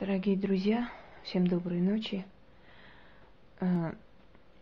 Дорогие 0.00 0.36
друзья, 0.36 0.92
всем 1.24 1.48
доброй 1.48 1.80
ночи. 1.80 2.24
Э, 3.58 3.94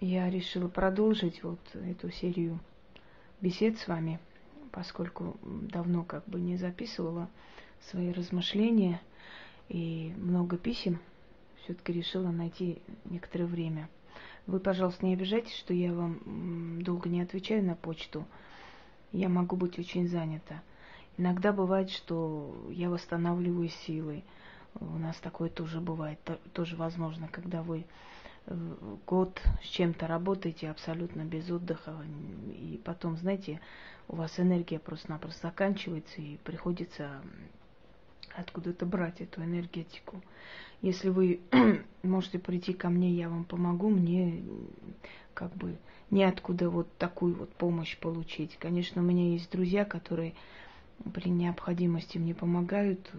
я 0.00 0.30
решила 0.30 0.66
продолжить 0.66 1.42
вот 1.42 1.60
эту 1.74 2.10
серию 2.10 2.58
бесед 3.42 3.76
с 3.76 3.86
вами, 3.86 4.18
поскольку 4.72 5.36
давно 5.42 6.04
как 6.04 6.24
бы 6.24 6.40
не 6.40 6.56
записывала 6.56 7.28
свои 7.90 8.12
размышления 8.12 9.02
и 9.68 10.14
много 10.16 10.56
писем, 10.56 11.00
все-таки 11.62 11.92
решила 11.92 12.30
найти 12.30 12.80
некоторое 13.04 13.44
время. 13.44 13.90
Вы, 14.46 14.58
пожалуйста, 14.58 15.04
не 15.04 15.12
обижайтесь, 15.12 15.54
что 15.56 15.74
я 15.74 15.92
вам 15.92 16.80
долго 16.80 17.10
не 17.10 17.20
отвечаю 17.20 17.62
на 17.62 17.74
почту. 17.74 18.24
Я 19.12 19.28
могу 19.28 19.54
быть 19.56 19.78
очень 19.78 20.08
занята. 20.08 20.62
Иногда 21.18 21.52
бывает, 21.52 21.90
что 21.90 22.56
я 22.70 22.88
восстанавливаю 22.88 23.68
силы– 23.68 24.24
у 24.80 24.98
нас 24.98 25.16
такое 25.16 25.48
тоже 25.48 25.80
бывает, 25.80 26.18
тоже 26.52 26.76
возможно, 26.76 27.28
когда 27.28 27.62
вы 27.62 27.86
э, 28.46 28.74
год 29.06 29.40
с 29.62 29.66
чем-то 29.66 30.06
работаете 30.06 30.70
абсолютно 30.70 31.22
без 31.22 31.50
отдыха, 31.50 31.96
и 32.52 32.80
потом, 32.84 33.16
знаете, 33.16 33.60
у 34.08 34.16
вас 34.16 34.38
энергия 34.38 34.78
просто-напросто 34.78 35.48
заканчивается, 35.48 36.20
и 36.20 36.36
приходится 36.38 37.22
откуда-то 38.34 38.86
брать 38.86 39.20
эту 39.20 39.42
энергетику. 39.42 40.22
Если 40.82 41.08
вы 41.08 41.40
можете 42.02 42.38
прийти 42.38 42.72
ко 42.72 42.88
мне, 42.88 43.10
я 43.10 43.28
вам 43.28 43.44
помогу, 43.44 43.88
мне 43.88 44.42
как 45.34 45.54
бы 45.54 45.76
неоткуда 46.10 46.70
вот 46.70 46.88
такую 46.98 47.34
вот 47.34 47.50
помощь 47.50 47.96
получить. 47.98 48.56
Конечно, 48.58 49.02
у 49.02 49.04
меня 49.04 49.32
есть 49.32 49.50
друзья, 49.50 49.84
которые 49.84 50.34
при 51.14 51.28
необходимости 51.28 52.18
мне 52.18 52.34
помогают 52.34 53.10
э, 53.12 53.18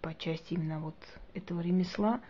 по 0.00 0.14
части 0.14 0.54
именно 0.54 0.80
вот 0.80 0.96
этого 1.34 1.60
ремесла. 1.60 2.20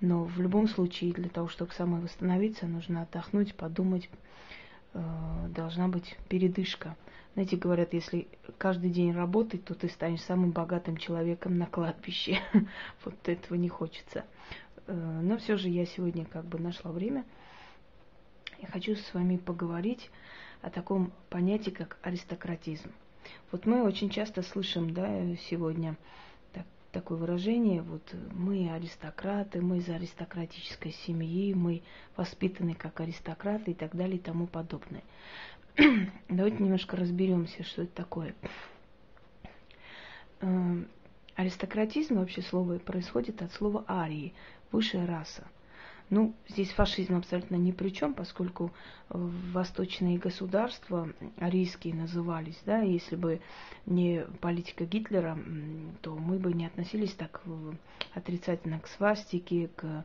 Но 0.00 0.24
в 0.24 0.40
любом 0.40 0.68
случае, 0.68 1.12
для 1.12 1.28
того, 1.28 1.48
чтобы 1.48 1.72
самой 1.72 2.00
восстановиться, 2.00 2.66
нужно 2.66 3.02
отдохнуть, 3.02 3.54
подумать, 3.54 4.08
э, 4.92 5.00
должна 5.54 5.88
быть 5.88 6.16
передышка. 6.28 6.96
Знаете, 7.34 7.56
говорят, 7.56 7.94
если 7.94 8.28
каждый 8.58 8.90
день 8.90 9.12
работать, 9.12 9.64
то 9.64 9.74
ты 9.74 9.88
станешь 9.88 10.22
самым 10.22 10.52
богатым 10.52 10.96
человеком 10.96 11.58
на 11.58 11.66
кладбище. 11.66 12.38
вот 13.04 13.28
этого 13.28 13.56
не 13.56 13.68
хочется. 13.68 14.24
Э, 14.86 15.20
но 15.22 15.36
все 15.38 15.56
же 15.56 15.68
я 15.68 15.86
сегодня 15.86 16.24
как 16.24 16.44
бы 16.44 16.58
нашла 16.58 16.90
время. 16.90 17.24
Я 18.60 18.68
хочу 18.68 18.94
с 18.94 19.14
вами 19.14 19.36
поговорить 19.36 20.10
о 20.62 20.70
таком 20.70 21.12
понятии, 21.28 21.70
как 21.70 21.98
аристократизм. 22.02 22.90
Вот 23.50 23.66
мы 23.66 23.82
очень 23.82 24.10
часто 24.10 24.42
слышим, 24.42 24.92
да, 24.92 25.36
сегодня 25.48 25.96
так, 26.52 26.66
такое 26.92 27.18
выражение, 27.18 27.82
вот 27.82 28.14
мы 28.32 28.70
аристократы, 28.70 29.60
мы 29.60 29.78
из 29.78 29.88
аристократической 29.88 30.92
семьи, 30.92 31.54
мы 31.54 31.82
воспитаны 32.16 32.74
как 32.74 33.00
аристократы 33.00 33.72
и 33.72 33.74
так 33.74 33.94
далее 33.94 34.16
и 34.16 34.20
тому 34.20 34.46
подобное. 34.46 35.02
Давайте 36.28 36.62
немножко 36.62 36.96
разберемся, 36.96 37.62
что 37.64 37.82
это 37.82 37.94
такое. 37.94 38.34
Эм, 40.40 40.88
аристократизм, 41.36 42.16
вообще 42.16 42.42
слово, 42.42 42.78
происходит 42.78 43.42
от 43.42 43.52
слова 43.52 43.84
арии, 43.88 44.34
высшая 44.70 45.06
раса. 45.06 45.44
Ну, 46.10 46.34
здесь 46.48 46.70
фашизм 46.70 47.16
абсолютно 47.16 47.56
ни 47.56 47.72
при 47.72 47.88
чем, 47.88 48.14
поскольку 48.14 48.72
восточные 49.08 50.18
государства 50.18 51.08
арийские 51.38 51.94
назывались, 51.94 52.60
да, 52.66 52.80
если 52.80 53.16
бы 53.16 53.40
не 53.86 54.24
политика 54.40 54.84
Гитлера, 54.84 55.38
то 56.02 56.14
мы 56.14 56.38
бы 56.38 56.52
не 56.52 56.66
относились 56.66 57.14
так 57.14 57.42
отрицательно 58.12 58.80
к 58.80 58.86
свастике, 58.86 59.68
к 59.74 60.04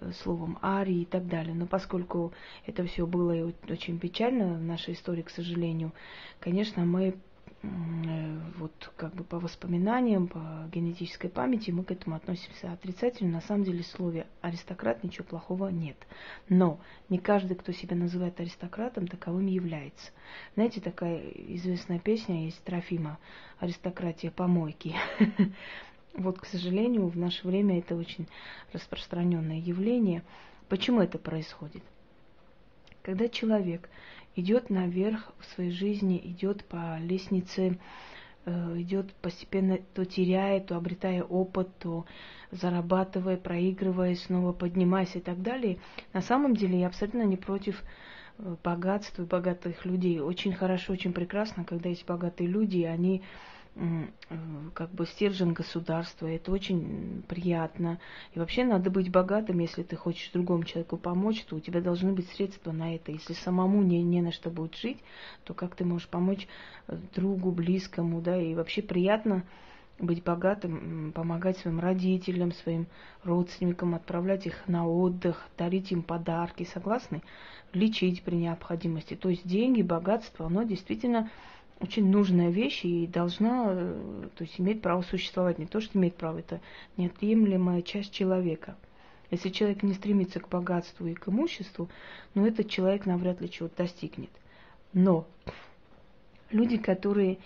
э, 0.00 0.12
словам 0.22 0.58
арии 0.62 1.02
и 1.02 1.04
так 1.04 1.26
далее. 1.26 1.54
Но 1.54 1.66
поскольку 1.66 2.32
это 2.64 2.84
все 2.84 3.06
было 3.06 3.52
очень 3.68 3.98
печально 3.98 4.54
в 4.54 4.62
нашей 4.62 4.94
истории, 4.94 5.22
к 5.22 5.30
сожалению, 5.30 5.92
конечно, 6.40 6.84
мы 6.84 7.16
Э, 7.31 7.31
вот 7.62 8.92
как 8.96 9.14
бы 9.14 9.22
по 9.22 9.38
воспоминаниям, 9.38 10.26
по 10.26 10.68
генетической 10.72 11.28
памяти 11.28 11.70
мы 11.70 11.84
к 11.84 11.92
этому 11.92 12.16
относимся 12.16 12.72
отрицательно. 12.72 13.32
На 13.32 13.40
самом 13.40 13.64
деле 13.64 13.82
в 13.82 13.86
слове 13.86 14.26
аристократ 14.40 15.04
ничего 15.04 15.24
плохого 15.24 15.68
нет. 15.68 15.96
Но 16.48 16.80
не 17.08 17.18
каждый, 17.18 17.56
кто 17.56 17.72
себя 17.72 17.96
называет 17.96 18.40
аристократом, 18.40 19.06
таковым 19.06 19.46
является. 19.46 20.10
Знаете, 20.54 20.80
такая 20.80 21.20
известная 21.30 22.00
песня 22.00 22.44
есть 22.44 22.62
Трофима 22.64 23.18
«Аристократия 23.58 24.30
помойки». 24.30 24.94
Вот, 26.14 26.38
к 26.38 26.44
сожалению, 26.44 27.06
в 27.06 27.16
наше 27.16 27.48
время 27.48 27.78
это 27.78 27.96
очень 27.96 28.28
распространенное 28.74 29.56
явление. 29.56 30.22
Почему 30.68 31.00
это 31.00 31.16
происходит? 31.16 31.82
Когда 33.02 33.30
человек 33.30 33.88
идет 34.36 34.70
наверх 34.70 35.32
в 35.38 35.44
своей 35.54 35.70
жизни, 35.70 36.20
идет 36.24 36.64
по 36.64 36.98
лестнице, 36.98 37.78
э, 38.44 38.80
идет 38.80 39.12
постепенно, 39.14 39.78
то 39.94 40.04
теряя, 40.04 40.60
то 40.60 40.76
обретая 40.76 41.22
опыт, 41.22 41.68
то 41.78 42.06
зарабатывая, 42.50 43.36
проигрывая, 43.36 44.14
снова 44.14 44.52
поднимаясь 44.52 45.16
и 45.16 45.20
так 45.20 45.42
далее. 45.42 45.78
На 46.12 46.20
самом 46.20 46.54
деле 46.54 46.80
я 46.80 46.86
абсолютно 46.86 47.22
не 47.22 47.36
против 47.36 47.82
э, 48.38 48.56
богатства 48.62 49.22
и 49.22 49.26
богатых 49.26 49.84
людей. 49.84 50.20
Очень 50.20 50.52
хорошо, 50.52 50.92
очень 50.92 51.12
прекрасно, 51.12 51.64
когда 51.64 51.88
есть 51.88 52.06
богатые 52.06 52.48
люди, 52.48 52.78
и 52.78 52.84
они 52.84 53.22
как 54.74 54.90
бы 54.90 55.06
стержень 55.06 55.52
государства, 55.52 56.26
это 56.26 56.52
очень 56.52 57.22
приятно. 57.26 57.98
И 58.34 58.38
вообще 58.38 58.64
надо 58.64 58.90
быть 58.90 59.10
богатым, 59.10 59.60
если 59.60 59.82
ты 59.82 59.96
хочешь 59.96 60.30
другому 60.30 60.64
человеку 60.64 60.98
помочь, 60.98 61.42
то 61.44 61.56
у 61.56 61.60
тебя 61.60 61.80
должны 61.80 62.12
быть 62.12 62.28
средства 62.30 62.72
на 62.72 62.94
это. 62.94 63.12
Если 63.12 63.32
самому 63.32 63.82
не, 63.82 64.02
не 64.02 64.20
на 64.20 64.30
что 64.30 64.50
будет 64.50 64.76
жить, 64.76 64.98
то 65.44 65.54
как 65.54 65.74
ты 65.74 65.84
можешь 65.84 66.08
помочь 66.08 66.46
э, 66.86 66.96
другу, 67.14 67.50
близкому, 67.50 68.20
да, 68.20 68.40
и 68.40 68.54
вообще 68.54 68.82
приятно 68.82 69.42
быть 69.98 70.22
богатым, 70.22 71.12
помогать 71.14 71.58
своим 71.58 71.80
родителям, 71.80 72.52
своим 72.52 72.86
родственникам, 73.24 73.94
отправлять 73.94 74.46
их 74.46 74.66
на 74.66 74.86
отдых, 74.86 75.46
дарить 75.56 75.92
им 75.92 76.02
подарки, 76.02 76.64
согласны? 76.64 77.22
Лечить 77.72 78.22
при 78.22 78.36
необходимости. 78.36 79.14
То 79.14 79.28
есть 79.30 79.46
деньги, 79.46 79.80
богатство, 79.82 80.46
оно 80.46 80.64
действительно 80.64 81.30
очень 81.82 82.08
нужная 82.08 82.50
вещь 82.50 82.84
и 82.84 83.06
должна 83.06 83.66
э, 83.68 84.28
то 84.36 84.44
есть, 84.44 84.60
иметь 84.60 84.80
право 84.80 85.02
существовать. 85.02 85.58
Не 85.58 85.66
то, 85.66 85.80
что 85.80 85.98
имеет 85.98 86.14
право, 86.14 86.38
это 86.38 86.60
неотъемлемая 86.96 87.82
часть 87.82 88.12
человека. 88.12 88.76
Если 89.30 89.48
человек 89.48 89.82
не 89.82 89.94
стремится 89.94 90.40
к 90.40 90.48
богатству 90.48 91.06
и 91.06 91.14
к 91.14 91.28
имуществу, 91.28 91.88
ну 92.34 92.46
этот 92.46 92.68
человек 92.68 93.06
навряд 93.06 93.40
ли 93.40 93.50
чего-то 93.50 93.78
достигнет. 93.78 94.30
Но 94.92 95.26
люди, 96.50 96.76
которые 96.76 97.38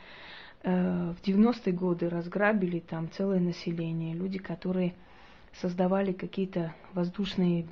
э, 0.62 1.12
в 1.12 1.26
90-е 1.26 1.72
годы 1.72 2.10
разграбили 2.10 2.80
там 2.80 3.10
целое 3.10 3.40
население, 3.40 4.14
люди, 4.14 4.38
которые 4.38 4.94
создавали 5.60 6.12
какие-то 6.12 6.74
воздушные 6.92 7.66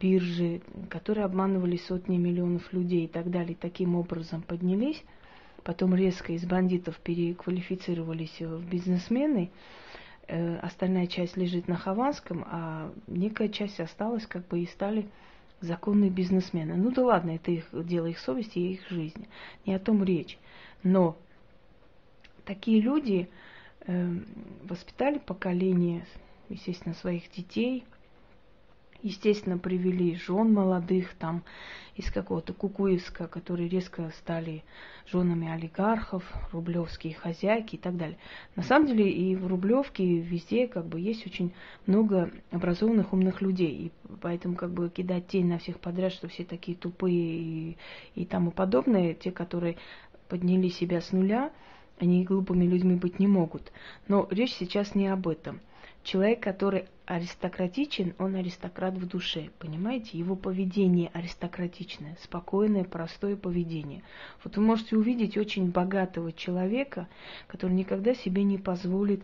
биржи, 0.00 0.60
которые 0.88 1.24
обманывали 1.24 1.76
сотни 1.76 2.16
миллионов 2.16 2.72
людей 2.72 3.04
и 3.04 3.08
так 3.08 3.30
далее, 3.30 3.56
таким 3.58 3.94
образом 3.94 4.42
поднялись, 4.42 5.02
потом 5.62 5.94
резко 5.94 6.32
из 6.32 6.44
бандитов 6.44 6.98
переквалифицировались 6.98 8.40
в 8.40 8.68
бизнесмены, 8.68 9.50
э, 10.26 10.56
остальная 10.56 11.06
часть 11.06 11.36
лежит 11.36 11.68
на 11.68 11.76
Хованском, 11.76 12.44
а 12.46 12.92
некая 13.06 13.48
часть 13.48 13.78
осталась 13.78 14.26
как 14.26 14.48
бы 14.48 14.60
и 14.60 14.66
стали 14.66 15.08
законные 15.60 16.10
бизнесмены. 16.10 16.74
Ну 16.74 16.90
да 16.90 17.02
ладно, 17.02 17.30
это 17.30 17.52
их 17.52 17.66
дело 17.72 18.06
их 18.06 18.18
совести 18.18 18.58
и 18.58 18.72
их 18.72 18.88
жизни. 18.88 19.28
Не 19.64 19.74
о 19.74 19.78
том 19.78 20.02
речь. 20.02 20.38
Но 20.82 21.16
такие 22.46 22.80
люди 22.80 23.28
э, 23.86 24.12
воспитали 24.64 25.18
поколение, 25.18 26.04
естественно, 26.48 26.94
своих 26.94 27.30
детей– 27.30 27.84
естественно, 29.02 29.58
привели 29.58 30.14
жен 30.14 30.52
молодых 30.52 31.14
там 31.14 31.42
из 31.96 32.10
какого-то 32.10 32.52
Кукуевска, 32.54 33.26
которые 33.26 33.68
резко 33.68 34.10
стали 34.18 34.64
женами 35.06 35.50
олигархов, 35.50 36.24
рублевские 36.52 37.14
хозяйки 37.14 37.74
и 37.74 37.78
так 37.78 37.96
далее. 37.96 38.16
На 38.56 38.62
самом 38.62 38.86
деле 38.86 39.10
и 39.10 39.36
в 39.36 39.46
Рублевке 39.46 40.20
везде 40.20 40.66
как 40.66 40.86
бы 40.86 41.00
есть 41.00 41.26
очень 41.26 41.52
много 41.86 42.30
образованных 42.50 43.12
умных 43.12 43.42
людей, 43.42 43.70
и 43.70 43.92
поэтому 44.20 44.54
как 44.54 44.70
бы 44.70 44.88
кидать 44.88 45.26
тень 45.26 45.48
на 45.48 45.58
всех 45.58 45.78
подряд, 45.80 46.12
что 46.12 46.28
все 46.28 46.44
такие 46.44 46.76
тупые 46.76 47.18
и, 47.18 47.76
и 48.14 48.24
тому 48.24 48.50
подобное, 48.50 49.14
те, 49.14 49.30
которые 49.30 49.76
подняли 50.28 50.68
себя 50.68 51.00
с 51.00 51.12
нуля, 51.12 51.50
они 52.00 52.24
глупыми 52.24 52.64
людьми 52.64 52.96
быть 52.96 53.18
не 53.18 53.26
могут. 53.26 53.70
Но 54.08 54.26
речь 54.30 54.54
сейчас 54.54 54.94
не 54.94 55.06
об 55.08 55.28
этом. 55.28 55.60
Человек, 56.02 56.42
который 56.42 56.86
аристократичен, 57.04 58.14
он 58.18 58.36
аристократ 58.36 58.96
в 58.96 59.06
душе, 59.06 59.50
понимаете? 59.58 60.16
Его 60.16 60.34
поведение 60.34 61.10
аристократичное, 61.12 62.16
спокойное, 62.22 62.84
простое 62.84 63.36
поведение. 63.36 64.02
Вот 64.42 64.56
вы 64.56 64.62
можете 64.62 64.96
увидеть 64.96 65.36
очень 65.36 65.70
богатого 65.70 66.32
человека, 66.32 67.06
который 67.48 67.72
никогда 67.72 68.14
себе 68.14 68.44
не 68.44 68.56
позволит 68.56 69.22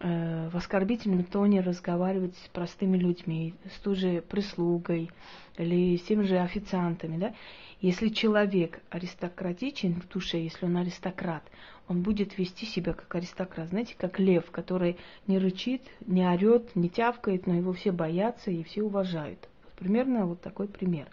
э, 0.00 0.48
в 0.48 0.56
оскорбительном 0.56 1.24
тоне 1.24 1.60
разговаривать 1.60 2.36
с 2.38 2.48
простыми 2.48 2.96
людьми, 2.96 3.54
с 3.76 3.78
той 3.80 3.96
же 3.96 4.22
прислугой 4.22 5.10
или 5.58 5.96
с 5.96 6.02
теми 6.04 6.22
же 6.22 6.38
официантами, 6.38 7.18
да, 7.18 7.34
если 7.80 8.08
человек 8.08 8.80
аристократичен 8.90 10.00
в 10.00 10.08
душе, 10.08 10.38
если 10.38 10.66
он 10.66 10.76
аристократ, 10.78 11.44
он 11.88 12.02
будет 12.02 12.38
вести 12.38 12.66
себя 12.66 12.92
как 12.92 13.14
аристократ, 13.14 13.68
знаете, 13.68 13.94
как 13.96 14.18
лев, 14.18 14.50
который 14.50 14.98
не 15.26 15.38
рычит, 15.38 15.82
не 16.06 16.26
орет, 16.26 16.76
не 16.76 16.88
тявкает, 16.88 17.46
но 17.46 17.54
его 17.54 17.72
все 17.72 17.92
боятся 17.92 18.50
и 18.50 18.62
все 18.62 18.82
уважают. 18.82 19.48
Примерно 19.76 20.26
вот 20.26 20.40
такой 20.40 20.68
пример. 20.68 21.08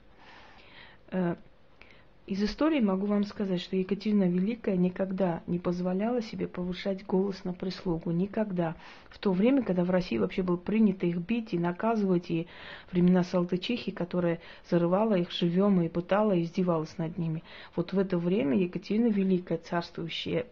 Из 2.28 2.42
истории 2.42 2.80
могу 2.80 3.06
вам 3.06 3.24
сказать, 3.24 3.62
что 3.62 3.76
Екатерина 3.76 4.24
Великая 4.24 4.76
никогда 4.78 5.44
не 5.46 5.60
позволяла 5.60 6.24
себе 6.24 6.48
повышать 6.48 7.06
голос 7.06 7.44
на 7.44 7.54
прислугу. 7.54 8.10
Никогда. 8.10 8.76
В 9.12 9.20
то 9.20 9.32
время, 9.32 9.62
когда 9.62 9.84
в 9.84 9.92
России 9.92 10.18
вообще 10.18 10.42
было 10.42 10.58
принято 10.58 11.06
их 11.06 11.18
бить 11.18 11.54
и 11.54 11.60
наказывать, 11.60 12.32
и 12.32 12.48
времена 12.92 13.24
Салтычихи, 13.24 13.92
которая 13.92 14.40
зарывала 14.68 15.14
их 15.14 15.30
живем 15.30 15.80
и 15.84 15.88
пытала, 15.88 16.32
и 16.32 16.42
издевалась 16.42 16.98
над 16.98 17.20
ними. 17.20 17.44
Вот 17.76 17.94
в 17.94 18.00
это 18.00 18.18
время 18.18 18.58
Екатерина 18.58 19.08
Великая, 19.08 19.60
царствующая 19.60 20.48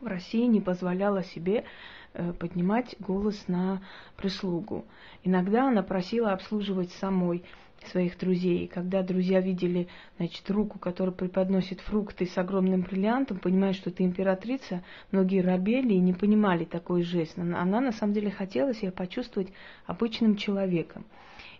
в 0.00 0.06
России, 0.08 0.44
не 0.46 0.60
позволяла 0.60 1.22
себе 1.22 1.66
э, 2.14 2.32
поднимать 2.32 2.96
голос 2.98 3.44
на 3.46 3.80
прислугу. 4.16 4.86
Иногда 5.22 5.68
она 5.68 5.84
просила 5.84 6.32
обслуживать 6.32 6.90
самой 6.90 7.44
своих 7.90 8.18
друзей. 8.18 8.66
Когда 8.66 9.02
друзья 9.02 9.40
видели, 9.40 9.88
значит, 10.16 10.50
руку, 10.50 10.78
которая 10.78 11.14
преподносит 11.14 11.80
фрукты 11.80 12.26
с 12.26 12.36
огромным 12.38 12.82
бриллиантом, 12.82 13.38
понимая, 13.38 13.72
что 13.72 13.90
это 13.90 14.04
императрица, 14.04 14.82
многие 15.10 15.40
рабели 15.40 15.94
и 15.94 16.00
не 16.00 16.12
понимали 16.12 16.64
такой 16.64 17.02
жест. 17.02 17.38
Она 17.38 17.80
на 17.80 17.92
самом 17.92 18.14
деле 18.14 18.30
хотела 18.30 18.74
себя 18.74 18.92
почувствовать 18.92 19.52
обычным 19.86 20.36
человеком. 20.36 21.04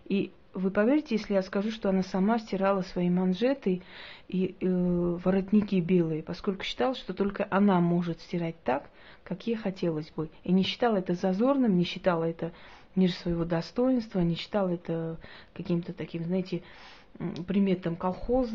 И 0.05 0.31
вы 0.55 0.71
поверите, 0.71 1.15
если 1.15 1.33
я 1.33 1.41
скажу, 1.41 1.69
что 1.69 1.89
она 1.89 2.01
сама 2.01 2.39
стирала 2.39 2.81
свои 2.81 3.09
манжеты 3.09 3.81
и 4.29 4.55
э, 4.59 4.67
воротники 5.23 5.75
белые, 5.75 6.23
поскольку 6.23 6.63
считала, 6.63 6.95
что 6.95 7.13
только 7.13 7.45
она 7.51 7.81
может 7.81 8.21
стирать 8.21 8.55
так, 8.63 8.89
как 9.25 9.45
ей 9.47 9.55
хотелось 9.55 10.09
бы. 10.11 10.29
И 10.43 10.53
не 10.53 10.63
считала 10.63 10.97
это 10.97 11.13
зазорным, 11.13 11.77
не 11.77 11.83
считала 11.83 12.23
это 12.23 12.53
ниже 12.95 13.13
своего 13.13 13.45
достоинства, 13.45 14.19
не 14.19 14.35
считал 14.35 14.69
это 14.69 15.17
каким-то 15.53 15.93
таким, 15.93 16.23
знаете, 16.23 16.63
приметом 17.47 17.95
колхоз, 17.95 18.49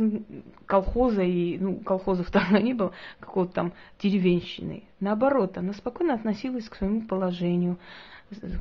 колхоза 0.66 1.22
и, 1.22 1.58
ну, 1.58 1.76
колхозов 1.76 2.30
тогда 2.30 2.58
не 2.60 2.74
было, 2.74 2.92
какого-то 3.18 3.52
там 3.52 3.72
деревенщины. 4.02 4.84
Наоборот, 5.00 5.56
она 5.56 5.72
спокойно 5.72 6.14
относилась 6.14 6.68
к 6.68 6.76
своему 6.76 7.02
положению, 7.02 7.78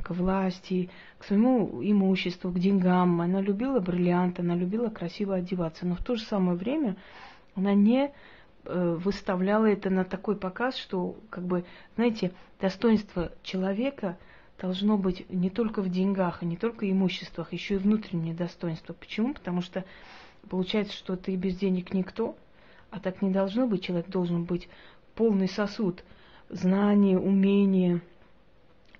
к 0.02 0.10
власти, 0.10 0.90
к 1.18 1.24
своему 1.24 1.80
имуществу, 1.82 2.50
к 2.50 2.58
деньгам. 2.58 3.20
Она 3.20 3.40
любила 3.40 3.78
бриллианты, 3.80 4.42
она 4.42 4.54
любила 4.56 4.88
красиво 4.88 5.34
одеваться, 5.36 5.86
но 5.86 5.94
в 5.94 6.02
то 6.02 6.16
же 6.16 6.24
самое 6.24 6.56
время 6.56 6.96
она 7.54 7.74
не 7.74 8.10
э, 8.64 8.98
выставляла 8.98 9.66
это 9.66 9.90
на 9.90 10.04
такой 10.04 10.36
показ, 10.36 10.76
что, 10.76 11.16
как 11.28 11.44
бы, 11.44 11.64
знаете, 11.96 12.32
достоинство 12.58 13.32
человека– 13.42 14.18
должно 14.60 14.96
быть 14.96 15.28
не 15.30 15.50
только 15.50 15.82
в 15.82 15.90
деньгах 15.90 16.42
и 16.42 16.46
не 16.46 16.56
только 16.56 16.84
в 16.84 16.90
имуществах, 16.90 17.52
еще 17.52 17.74
и 17.74 17.78
внутреннее 17.78 18.34
достоинство. 18.34 18.92
Почему? 18.92 19.34
Потому 19.34 19.62
что 19.62 19.84
получается, 20.48 20.94
что 20.94 21.16
ты 21.16 21.36
без 21.36 21.56
денег 21.56 21.94
никто, 21.94 22.36
а 22.90 23.00
так 23.00 23.22
не 23.22 23.30
должно 23.30 23.66
быть. 23.66 23.84
Человек 23.84 24.08
должен 24.08 24.44
быть 24.44 24.68
полный 25.14 25.48
сосуд 25.48 26.04
знания, 26.50 27.18
умения, 27.18 28.00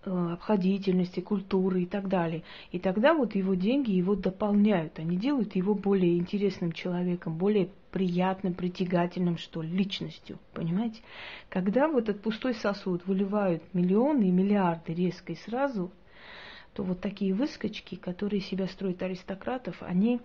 Э, 0.03 0.33
обходительности, 0.33 1.21
культуры 1.21 1.83
и 1.83 1.87
так 1.87 2.09
далее. 2.09 2.43
И 2.73 2.79
тогда 2.79 3.13
вот 3.13 3.35
его 3.35 3.53
деньги 3.53 3.91
его 3.91 4.15
дополняют, 4.15 4.99
они 4.99 5.19
делают 5.19 5.57
его 5.57 5.75
более 5.75 6.17
интересным 6.17 6.73
человеком, 6.73 7.37
более 7.37 7.69
приятным, 7.91 8.55
притягательным, 8.55 9.39
что 9.39 9.63
ли, 9.63 9.69
личностью, 9.69 10.39
понимаете? 10.53 11.03
Когда 11.49 11.89
в 11.89 11.97
этот 11.97 12.23
пустой 12.23 12.55
сосуд 12.55 13.07
выливают 13.07 13.63
миллионы 13.75 14.29
и 14.29 14.33
миллиарды 14.33 14.95
резко 14.95 15.33
и 15.33 15.37
сразу, 15.37 15.91
то 16.75 16.83
вот 16.83 17.01
такие 17.01 17.35
выскочки, 17.35 17.97
которые 17.97 18.41
себя 18.41 18.67
строят 18.67 19.03
аристократов, 19.03 19.83
они 19.83 20.21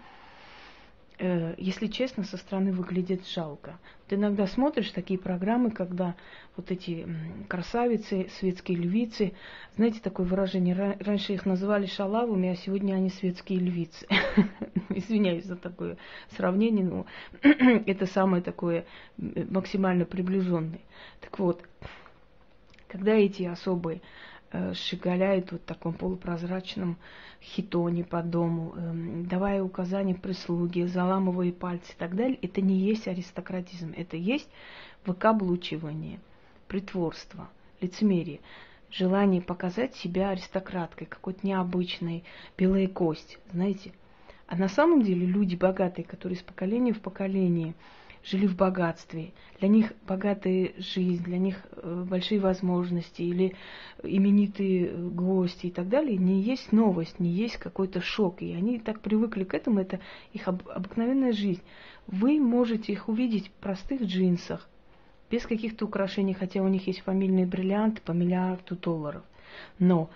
Э, 1.17 1.55
если 1.57 1.87
честно, 1.87 2.23
со 2.23 2.37
стороны 2.37 2.73
выглядит 2.73 3.25
жалко. 3.27 3.79
Вот 4.03 4.17
иногда 4.17 4.47
смотришь 4.47 4.91
такие 4.91 5.17
программы, 5.17 5.71
когда 5.71 6.15
вот 6.57 6.71
эти 6.71 7.07
красавицы, 7.47 8.27
светские 8.37 8.77
львицы, 8.77 9.33
знаете, 9.77 10.01
такое 10.01 10.25
выражение, 10.25 10.97
раньше 10.99 11.33
их 11.33 11.45
называли 11.45 11.85
шалавами, 11.85 12.49
а 12.49 12.55
сегодня 12.55 12.95
они 12.95 13.09
светские 13.09 13.59
львицы. 13.59 14.05
Извиняюсь 15.15 15.45
за 15.45 15.55
такое 15.55 15.97
сравнение, 16.35 16.83
но 16.85 17.05
это 17.41 18.05
самое 18.05 18.43
такое 18.43 18.85
максимально 19.17 20.05
приближенное. 20.05 20.81
Так 21.21 21.39
вот, 21.39 21.63
когда 22.87 23.13
эти 23.13 23.43
особые 23.43 24.01
Э, 24.57 24.73
щеголяет 24.73 25.51
вот 25.51 25.61
в 25.63 25.65
таком 25.65 25.93
полупрозрачном 25.93 26.97
хитоне 27.41 28.05
по 28.05 28.23
дому, 28.23 28.73
эм, 28.77 29.25
давая 29.25 29.61
указания 29.61 30.15
прислуге, 30.15 30.87
заламывая 30.87 31.51
пальцы 31.51 31.91
и 31.91 31.95
так 31.97 32.15
далее, 32.15 32.39
это 32.41 32.61
не 32.61 32.77
есть 32.77 33.07
аристократизм, 33.09 33.93
это 33.97 34.15
есть 34.15 34.49
выкаблучивание, 35.05 36.19
притворство, 36.69 37.49
лицемерие, 37.81 38.39
желание 38.89 39.41
показать 39.41 39.93
себя 39.95 40.29
аристократкой, 40.29 41.07
какой-то 41.07 41.45
необычной, 41.45 42.23
белая 42.57 42.87
кость, 42.87 43.39
знаете. 43.51 43.91
А 44.47 44.55
на 44.55 44.67
самом 44.67 45.01
деле 45.01 45.25
люди 45.25 45.55
богатые, 45.55 46.05
которые 46.05 46.37
из 46.37 46.43
поколения 46.43 46.93
в 46.93 47.01
поколение– 47.01 47.73
жили 48.25 48.47
в 48.47 48.55
богатстве. 48.55 49.31
Для 49.59 49.67
них 49.67 49.93
богатая 50.07 50.73
жизнь, 50.77 51.23
для 51.23 51.37
них 51.37 51.57
э, 51.71 52.05
большие 52.09 52.39
возможности 52.39 53.21
или 53.21 53.55
именитые 54.03 54.87
э, 54.87 54.95
гости 54.95 55.67
и 55.67 55.71
так 55.71 55.87
далее 55.87 56.17
не 56.17 56.41
есть 56.41 56.71
новость, 56.71 57.19
не 57.19 57.29
есть 57.29 57.57
какой-то 57.57 58.01
шок. 58.01 58.41
И 58.41 58.53
они 58.53 58.79
так 58.79 58.99
привыкли 59.01 59.43
к 59.43 59.53
этому, 59.53 59.79
это 59.79 59.99
их 60.33 60.47
обыкновенная 60.47 61.33
жизнь. 61.33 61.61
Вы 62.07 62.39
можете 62.39 62.91
их 62.91 63.07
увидеть 63.07 63.47
в 63.47 63.51
простых 63.51 64.01
джинсах, 64.01 64.67
без 65.29 65.45
каких-то 65.45 65.85
украшений, 65.85 66.33
хотя 66.33 66.61
у 66.61 66.67
них 66.67 66.87
есть 66.87 67.01
фамильные 67.01 67.45
бриллианты 67.45 68.01
по 68.01 68.11
миллиарду 68.11 68.75
долларов. 68.75 69.23
Но 69.79 70.09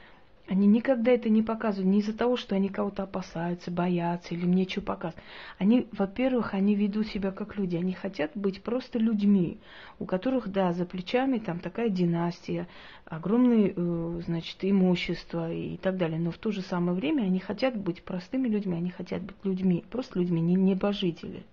они 0.49 0.65
никогда 0.65 1.11
это 1.11 1.29
не 1.29 1.43
показывают, 1.43 1.87
не 1.87 1.99
из-за 1.99 2.17
того, 2.17 2.35
что 2.35 2.55
они 2.55 2.69
кого-то 2.69 3.03
опасаются, 3.03 3.69
боятся 3.69 4.33
или 4.33 4.45
мне 4.45 4.67
что 4.67 4.81
показывать. 4.81 5.23
Они, 5.59 5.87
во-первых, 5.91 6.55
они 6.55 6.73
ведут 6.73 7.07
себя 7.07 7.31
как 7.31 7.55
люди, 7.55 7.75
они 7.75 7.93
хотят 7.93 8.31
быть 8.33 8.63
просто 8.63 8.97
людьми, 8.97 9.59
у 9.99 10.05
которых, 10.05 10.49
да, 10.49 10.73
за 10.73 10.85
плечами 10.85 11.37
там 11.37 11.59
такая 11.59 11.89
династия, 11.89 12.67
огромное, 13.05 13.73
э, 13.75 14.21
значит, 14.25 14.57
имущество 14.61 15.53
и 15.53 15.77
так 15.77 15.97
далее. 15.97 16.19
Но 16.19 16.31
в 16.31 16.39
то 16.39 16.51
же 16.51 16.63
самое 16.63 16.97
время 16.97 17.23
они 17.23 17.39
хотят 17.39 17.77
быть 17.77 18.01
простыми 18.01 18.47
людьми, 18.47 18.75
они 18.75 18.89
хотят 18.89 19.21
быть 19.21 19.35
людьми, 19.43 19.85
просто 19.91 20.17
людьми, 20.17 20.41
не 20.41 20.55
небожители. 20.55 21.43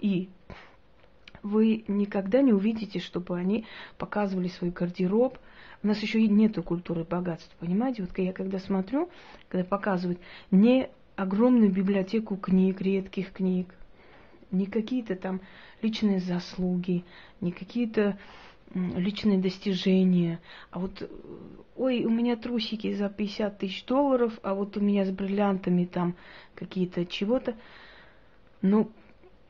И 0.00 0.30
вы 1.42 1.84
никогда 1.88 2.40
не 2.40 2.54
увидите, 2.54 3.00
чтобы 3.00 3.36
они 3.36 3.66
показывали 3.98 4.48
свой 4.48 4.70
гардероб, 4.70 5.38
у 5.82 5.86
нас 5.86 6.00
еще 6.00 6.26
нету 6.26 6.62
культуры 6.62 7.04
богатства, 7.04 7.54
понимаете? 7.60 8.02
Вот 8.02 8.16
я 8.18 8.32
когда 8.32 8.58
смотрю, 8.58 9.08
когда 9.48 9.64
показывают 9.64 10.20
не 10.50 10.90
огромную 11.16 11.70
библиотеку 11.70 12.36
книг, 12.36 12.80
редких 12.80 13.32
книг, 13.32 13.74
не 14.50 14.66
какие-то 14.66 15.14
там 15.14 15.40
личные 15.82 16.20
заслуги, 16.20 17.04
не 17.40 17.52
какие-то 17.52 18.18
личные 18.74 19.38
достижения, 19.38 20.40
а 20.70 20.78
вот, 20.78 21.10
ой, 21.76 22.04
у 22.04 22.10
меня 22.10 22.36
трусики 22.36 22.92
за 22.94 23.08
50 23.08 23.58
тысяч 23.58 23.84
долларов, 23.84 24.38
а 24.42 24.54
вот 24.54 24.76
у 24.76 24.80
меня 24.80 25.04
с 25.04 25.10
бриллиантами 25.10 25.84
там 25.84 26.16
какие-то 26.54 27.06
чего-то. 27.06 27.56
Ну, 28.60 28.90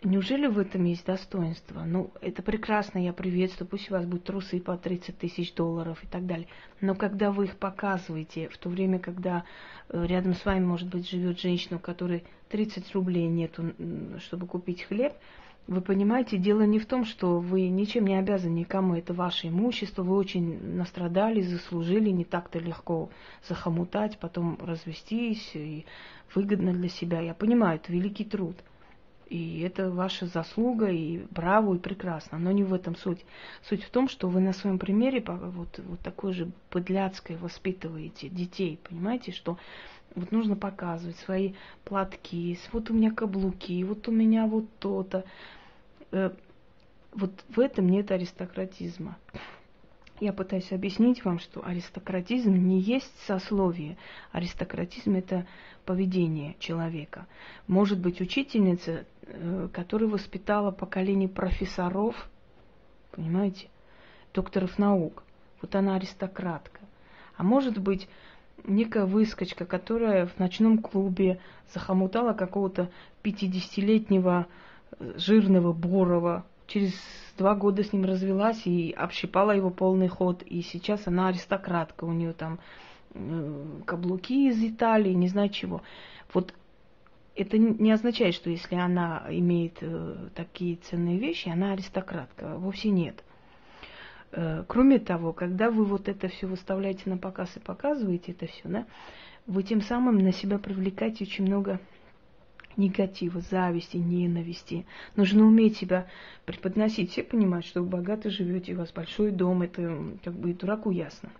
Неужели 0.04 0.46
в 0.46 0.60
этом 0.60 0.84
есть 0.84 1.04
достоинство? 1.04 1.82
Ну, 1.82 2.12
это 2.20 2.40
прекрасно, 2.40 3.00
я 3.00 3.12
приветствую, 3.12 3.66
пусть 3.66 3.90
у 3.90 3.94
вас 3.94 4.06
будут 4.06 4.24
трусы 4.24 4.60
по 4.60 4.76
30 4.76 5.18
тысяч 5.18 5.52
долларов 5.54 6.04
и 6.04 6.06
так 6.06 6.24
далее. 6.24 6.46
Но 6.80 6.94
когда 6.94 7.32
вы 7.32 7.46
их 7.46 7.56
показываете, 7.56 8.48
в 8.48 8.56
то 8.58 8.68
время, 8.68 9.00
когда 9.00 9.42
э, 9.88 10.06
рядом 10.06 10.34
с 10.34 10.44
вами, 10.44 10.64
может 10.64 10.88
быть, 10.88 11.10
живет 11.10 11.40
женщина, 11.40 11.78
у 11.78 11.80
которой 11.80 12.22
30 12.50 12.94
рублей 12.94 13.26
нету, 13.26 13.72
чтобы 14.20 14.46
купить 14.46 14.84
хлеб, 14.84 15.14
вы 15.66 15.80
понимаете, 15.80 16.38
дело 16.38 16.62
не 16.62 16.78
в 16.78 16.86
том, 16.86 17.04
что 17.04 17.40
вы 17.40 17.68
ничем 17.68 18.06
не 18.06 18.16
обязаны 18.20 18.60
никому, 18.60 18.94
это 18.94 19.14
ваше 19.14 19.48
имущество, 19.48 20.04
вы 20.04 20.14
очень 20.14 20.76
настрадали, 20.76 21.40
заслужили, 21.40 22.10
не 22.10 22.24
так-то 22.24 22.60
легко 22.60 23.10
захомутать, 23.48 24.16
потом 24.18 24.58
развестись, 24.62 25.50
и 25.54 25.86
выгодно 26.36 26.72
для 26.72 26.88
себя. 26.88 27.20
Я 27.20 27.34
понимаю, 27.34 27.80
это 27.82 27.92
великий 27.92 28.24
труд– 28.24 28.56
И 29.28 29.60
это 29.60 29.90
ваша 29.90 30.26
заслуга, 30.26 30.88
и 30.88 31.26
браво, 31.30 31.74
и 31.74 31.78
прекрасно. 31.78 32.38
Но 32.38 32.50
не 32.50 32.64
в 32.64 32.72
этом 32.72 32.96
суть. 32.96 33.24
Суть 33.62 33.82
в 33.82 33.90
том, 33.90 34.08
что 34.08 34.28
вы 34.28 34.40
на 34.40 34.52
своем 34.52 34.78
примере 34.78 35.22
вот, 35.26 35.78
вот 35.78 36.00
такой 36.00 36.32
же 36.32 36.50
подляцкой 36.70 37.36
воспитываете 37.36 38.28
детей. 38.30 38.80
Понимаете, 38.88 39.32
что 39.32 39.58
вот 40.14 40.32
нужно 40.32 40.56
показывать 40.56 41.16
свои 41.18 41.52
платки, 41.84 42.58
вот 42.72 42.90
у 42.90 42.94
меня 42.94 43.10
каблуки, 43.10 43.84
вот 43.84 44.08
у 44.08 44.12
меня 44.12 44.46
вот 44.46 44.64
то-то. 44.78 45.24
Э, 46.10 46.30
вот 47.12 47.32
в 47.48 47.60
этом 47.60 47.88
нет 47.88 48.10
аристократизма. 48.10 49.16
Я 50.20 50.32
пытаюсь 50.32 50.72
объяснить 50.72 51.24
вам, 51.24 51.38
что 51.38 51.64
аристократизм 51.64 52.52
не 52.52 52.80
есть 52.80 53.12
сословие. 53.26 53.96
Аристократизм– 54.32 55.14
это 55.16 55.46
поведение 55.84 56.56
человека. 56.58 57.26
Может 57.68 58.00
быть, 58.00 58.20
учительница, 58.20 59.06
э, 59.22 59.68
которая 59.72 60.08
воспитала 60.08 60.72
поколение 60.72 61.28
профессоров, 61.28 62.28
понимаете, 63.12 63.68
докторов 64.34 64.76
наук. 64.78 65.22
Вот 65.62 65.74
она 65.76 65.94
аристократка. 65.94 66.80
А 67.36 67.44
может 67.44 67.78
быть, 67.78 68.08
некая 68.64 69.06
выскочка, 69.06 69.66
которая 69.66 70.26
в 70.26 70.38
ночном 70.38 70.78
клубе 70.78 71.38
захомутала 71.72 72.32
какого-то 72.32 72.90
50-летнего 73.22 74.46
э, 74.98 75.12
жирного 75.16 75.72
Борова, 75.72 76.44
через 76.68 76.92
два 77.36 77.54
года 77.54 77.82
с 77.82 77.92
ним 77.92 78.04
развелась 78.04 78.64
и 78.66 78.92
общипала 78.92 79.50
его 79.50 79.70
полный 79.70 80.08
ход. 80.08 80.42
И 80.42 80.62
сейчас 80.62 81.06
она 81.06 81.28
аристократка, 81.28 82.04
у 82.04 82.12
нее 82.12 82.32
там 82.32 82.60
э, 83.14 83.64
каблуки 83.86 84.48
из 84.48 84.62
Италии, 84.62 85.12
не 85.12 85.28
знаю 85.28 85.48
чего. 85.48 85.82
Вот 86.32 86.54
это 87.34 87.56
не 87.56 87.90
означает, 87.90 88.34
что 88.34 88.50
если 88.50 88.76
она 88.76 89.24
имеет 89.30 89.78
э, 89.80 90.28
такие 90.34 90.76
ценные 90.76 91.18
вещи, 91.18 91.48
она 91.48 91.72
аристократка. 91.72 92.56
Вовсе 92.56 92.90
нет. 92.90 93.24
Э, 94.32 94.64
кроме 94.68 94.98
того, 94.98 95.32
когда 95.32 95.70
вы 95.70 95.84
вот 95.84 96.08
это 96.08 96.28
все 96.28 96.46
выставляете 96.46 97.08
на 97.08 97.16
показ 97.16 97.56
и 97.56 97.60
показываете 97.60 98.32
это 98.32 98.46
все, 98.46 98.68
да, 98.68 98.86
вы 99.46 99.62
тем 99.62 99.80
самым 99.80 100.18
на 100.18 100.32
себя 100.32 100.58
привлекаете 100.58 101.24
очень 101.24 101.46
много 101.46 101.80
негатива, 102.76 103.40
зависти, 103.40 103.96
ненависти. 103.96 104.86
Нужно 105.16 105.44
уметь 105.44 105.78
себя 105.78 106.06
преподносить. 106.44 107.10
Все 107.10 107.22
понимают, 107.22 107.66
что 107.66 107.82
вы 107.82 107.88
богато 107.88 108.30
живете, 108.30 108.74
у 108.74 108.78
вас 108.78 108.92
большой 108.92 109.30
дом, 109.30 109.62
это 109.62 109.98
как 110.24 110.34
бы 110.34 110.50
и 110.50 110.54
дураку 110.54 110.90
ясно. 110.90 111.30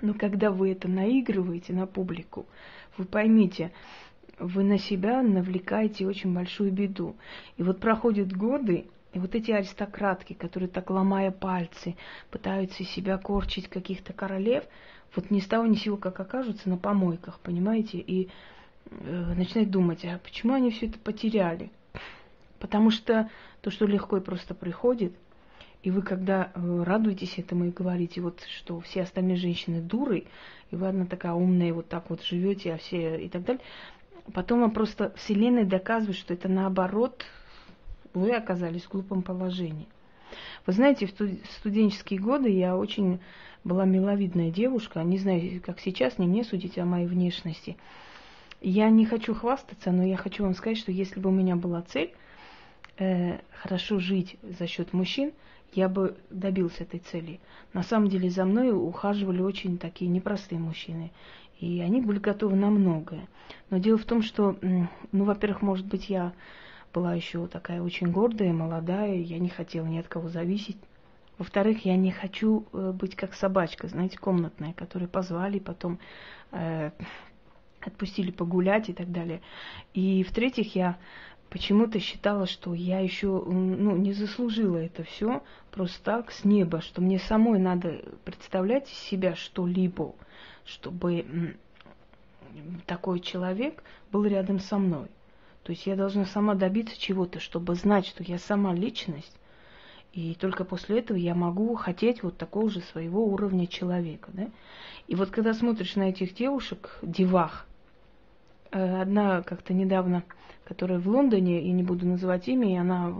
Но 0.00 0.14
когда 0.14 0.50
вы 0.50 0.72
это 0.72 0.88
наигрываете 0.88 1.72
на 1.72 1.86
публику, 1.86 2.46
вы 2.96 3.04
поймите, 3.04 3.72
вы 4.38 4.64
на 4.64 4.78
себя 4.78 5.22
навлекаете 5.22 6.06
очень 6.06 6.34
большую 6.34 6.72
беду. 6.72 7.16
И 7.56 7.62
вот 7.62 7.80
проходят 7.80 8.32
годы, 8.32 8.86
и 9.12 9.18
вот 9.18 9.34
эти 9.34 9.52
аристократки, 9.52 10.32
которые 10.32 10.68
так 10.68 10.90
ломая 10.90 11.30
пальцы, 11.30 11.96
пытаются 12.30 12.84
себя 12.84 13.16
корчить 13.16 13.68
каких-то 13.68 14.12
королев, 14.12 14.64
вот 15.14 15.30
ни 15.30 15.38
с 15.38 15.46
того 15.46 15.66
ни 15.66 15.76
сего, 15.76 15.96
как 15.96 16.18
окажутся 16.18 16.68
на 16.68 16.76
помойках, 16.76 17.38
понимаете? 17.40 17.98
И 17.98 18.28
начинать 18.90 19.70
думать, 19.70 20.04
а 20.04 20.18
почему 20.18 20.54
они 20.54 20.70
все 20.70 20.86
это 20.86 20.98
потеряли? 20.98 21.70
Потому 22.58 22.90
что 22.90 23.30
то, 23.60 23.70
что 23.70 23.86
легко 23.86 24.18
и 24.18 24.20
просто 24.20 24.54
приходит, 24.54 25.14
и 25.82 25.90
вы 25.90 26.00
когда 26.00 26.50
э, 26.54 26.82
радуетесь 26.82 27.38
этому 27.38 27.66
и 27.66 27.70
говорите, 27.70 28.22
вот 28.22 28.40
что 28.58 28.80
все 28.80 29.02
остальные 29.02 29.36
женщины 29.36 29.82
дуры, 29.82 30.24
и 30.70 30.76
вы 30.76 30.88
одна 30.88 31.04
такая 31.04 31.34
умная, 31.34 31.68
и 31.68 31.72
вот 31.72 31.88
так 31.88 32.08
вот 32.08 32.22
живете, 32.22 32.72
а 32.72 32.78
все 32.78 33.22
и 33.22 33.28
так 33.28 33.44
далее, 33.44 33.62
потом 34.32 34.60
вам 34.60 34.70
просто 34.70 35.12
Вселенная 35.16 35.64
доказывает, 35.64 36.16
что 36.16 36.32
это 36.32 36.48
наоборот, 36.48 37.24
вы 38.14 38.34
оказались 38.34 38.84
в 38.84 38.90
глупом 38.90 39.22
положении. 39.22 39.86
Вы 40.66 40.72
знаете, 40.72 41.06
в 41.06 41.12
студенческие 41.58 42.18
годы 42.18 42.48
я 42.48 42.76
очень 42.76 43.20
была 43.62 43.84
миловидная 43.84 44.50
девушка, 44.50 45.02
не 45.02 45.18
знаю, 45.18 45.60
как 45.64 45.80
сейчас, 45.80 46.18
не 46.18 46.26
мне 46.26 46.44
судить 46.44 46.78
о 46.78 46.86
моей 46.86 47.06
внешности. 47.06 47.76
Я 48.66 48.88
не 48.88 49.04
хочу 49.04 49.34
хвастаться, 49.34 49.92
но 49.92 50.02
я 50.02 50.16
хочу 50.16 50.42
вам 50.42 50.54
сказать, 50.54 50.78
что 50.78 50.90
если 50.90 51.20
бы 51.20 51.28
у 51.28 51.32
меня 51.32 51.54
была 51.54 51.82
цель 51.82 52.14
э, 52.96 53.40
хорошо 53.50 53.98
жить 53.98 54.38
за 54.42 54.66
счет 54.66 54.94
мужчин, 54.94 55.32
я 55.74 55.90
бы 55.90 56.16
добился 56.30 56.84
этой 56.84 57.00
цели. 57.00 57.40
На 57.74 57.82
самом 57.82 58.08
деле 58.08 58.30
за 58.30 58.46
мной 58.46 58.72
ухаживали 58.72 59.42
очень 59.42 59.76
такие 59.76 60.10
непростые 60.10 60.60
мужчины, 60.60 61.12
и 61.60 61.82
они 61.82 62.00
были 62.00 62.18
готовы 62.18 62.56
на 62.56 62.70
многое. 62.70 63.28
Но 63.68 63.76
дело 63.76 63.98
в 63.98 64.06
том, 64.06 64.22
что, 64.22 64.56
ну, 64.62 65.24
во-первых, 65.24 65.60
может 65.60 65.84
быть, 65.84 66.08
я 66.08 66.32
была 66.94 67.12
еще 67.12 67.46
такая 67.48 67.82
очень 67.82 68.10
гордая, 68.10 68.54
молодая, 68.54 69.16
я 69.16 69.38
не 69.40 69.50
хотела 69.50 69.84
ни 69.84 69.98
от 69.98 70.08
кого 70.08 70.30
зависеть. 70.30 70.78
Во-вторых, 71.36 71.84
я 71.84 71.96
не 71.96 72.12
хочу 72.12 72.64
э, 72.72 72.92
быть 72.92 73.14
как 73.14 73.34
собачка, 73.34 73.88
знаете, 73.88 74.16
комнатная, 74.16 74.72
которую 74.72 75.10
позвали, 75.10 75.58
потом 75.58 75.98
э, 76.52 76.92
отпустили 77.86 78.30
погулять 78.30 78.88
и 78.88 78.92
так 78.92 79.10
далее. 79.10 79.40
И 79.92 80.22
в-третьих, 80.22 80.74
я 80.74 80.98
почему-то 81.50 82.00
считала, 82.00 82.46
что 82.46 82.74
я 82.74 82.98
еще 82.98 83.28
ну, 83.28 83.96
не 83.96 84.12
заслужила 84.12 84.76
это 84.76 85.04
все 85.04 85.42
просто 85.70 86.02
так 86.02 86.32
с 86.32 86.44
неба, 86.44 86.80
что 86.80 87.00
мне 87.00 87.18
самой 87.18 87.58
надо 87.58 88.02
представлять 88.24 88.90
из 88.90 88.98
себя 88.98 89.36
что-либо, 89.36 90.14
чтобы 90.64 91.56
такой 92.86 93.20
человек 93.20 93.82
был 94.10 94.24
рядом 94.24 94.58
со 94.58 94.78
мной. 94.78 95.08
То 95.62 95.70
есть 95.70 95.86
я 95.86 95.96
должна 95.96 96.26
сама 96.26 96.54
добиться 96.54 96.98
чего-то, 96.98 97.40
чтобы 97.40 97.74
знать, 97.74 98.06
что 98.06 98.22
я 98.22 98.38
сама 98.38 98.74
личность, 98.74 99.36
и 100.12 100.34
только 100.34 100.64
после 100.64 101.00
этого 101.00 101.16
я 101.16 101.34
могу 101.34 101.74
хотеть 101.74 102.22
вот 102.22 102.36
такого 102.36 102.70
же 102.70 102.80
своего 102.80 103.26
уровня 103.26 103.66
человека. 103.66 104.30
Да? 104.32 104.48
И 105.08 105.16
вот 105.16 105.30
когда 105.30 105.54
смотришь 105.54 105.96
на 105.96 106.08
этих 106.10 106.34
девушек, 106.34 106.98
девах, 107.02 107.66
одна 108.74 109.42
как-то 109.42 109.72
недавно, 109.72 110.24
которая 110.64 110.98
в 110.98 111.08
Лондоне, 111.08 111.62
и 111.62 111.70
не 111.70 111.82
буду 111.82 112.06
называть 112.06 112.48
имя, 112.48 112.72
и 112.72 112.76
она 112.76 113.14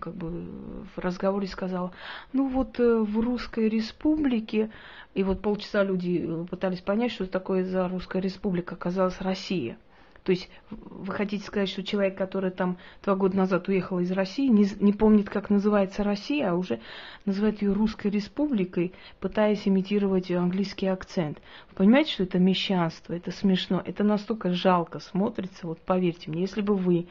как 0.00 0.14
бы 0.14 0.46
в 0.94 0.98
разговоре 0.98 1.46
сказала, 1.46 1.92
ну 2.32 2.48
вот 2.48 2.78
э, 2.80 2.98
в 2.98 3.18
Русской 3.20 3.68
Республике, 3.68 4.70
и 5.14 5.22
вот 5.22 5.40
полчаса 5.40 5.82
люди 5.82 6.24
э, 6.26 6.46
пытались 6.48 6.80
понять, 6.80 7.12
что 7.12 7.26
такое 7.26 7.64
за 7.64 7.88
Русская 7.88 8.20
Республика, 8.20 8.74
оказалась 8.74 9.20
Россия– 9.20 9.76
то 10.28 10.32
есть 10.32 10.50
вы 10.68 11.10
хотите 11.14 11.42
сказать, 11.42 11.70
что 11.70 11.82
человек, 11.82 12.18
который 12.18 12.50
там 12.50 12.76
два 13.02 13.14
года 13.14 13.34
назад 13.34 13.66
уехал 13.68 13.98
из 13.98 14.12
России, 14.12 14.46
не, 14.46 14.68
не 14.78 14.92
помнит, 14.92 15.30
как 15.30 15.48
называется 15.48 16.04
Россия, 16.04 16.50
а 16.50 16.54
уже 16.54 16.80
называет 17.24 17.62
ее 17.62 17.72
Русской 17.72 18.08
Республикой, 18.08 18.92
пытаясь 19.20 19.66
имитировать 19.66 20.30
английский 20.30 20.88
акцент. 20.88 21.38
Вы 21.70 21.76
понимаете, 21.76 22.12
что 22.12 22.24
это 22.24 22.38
мещанство, 22.38 23.14
это 23.14 23.30
смешно, 23.30 23.82
это 23.82 24.04
настолько 24.04 24.52
жалко 24.52 24.98
смотрится, 24.98 25.66
вот 25.66 25.80
поверьте 25.80 26.30
мне, 26.30 26.42
если 26.42 26.60
бы 26.60 26.76
вы 26.76 27.08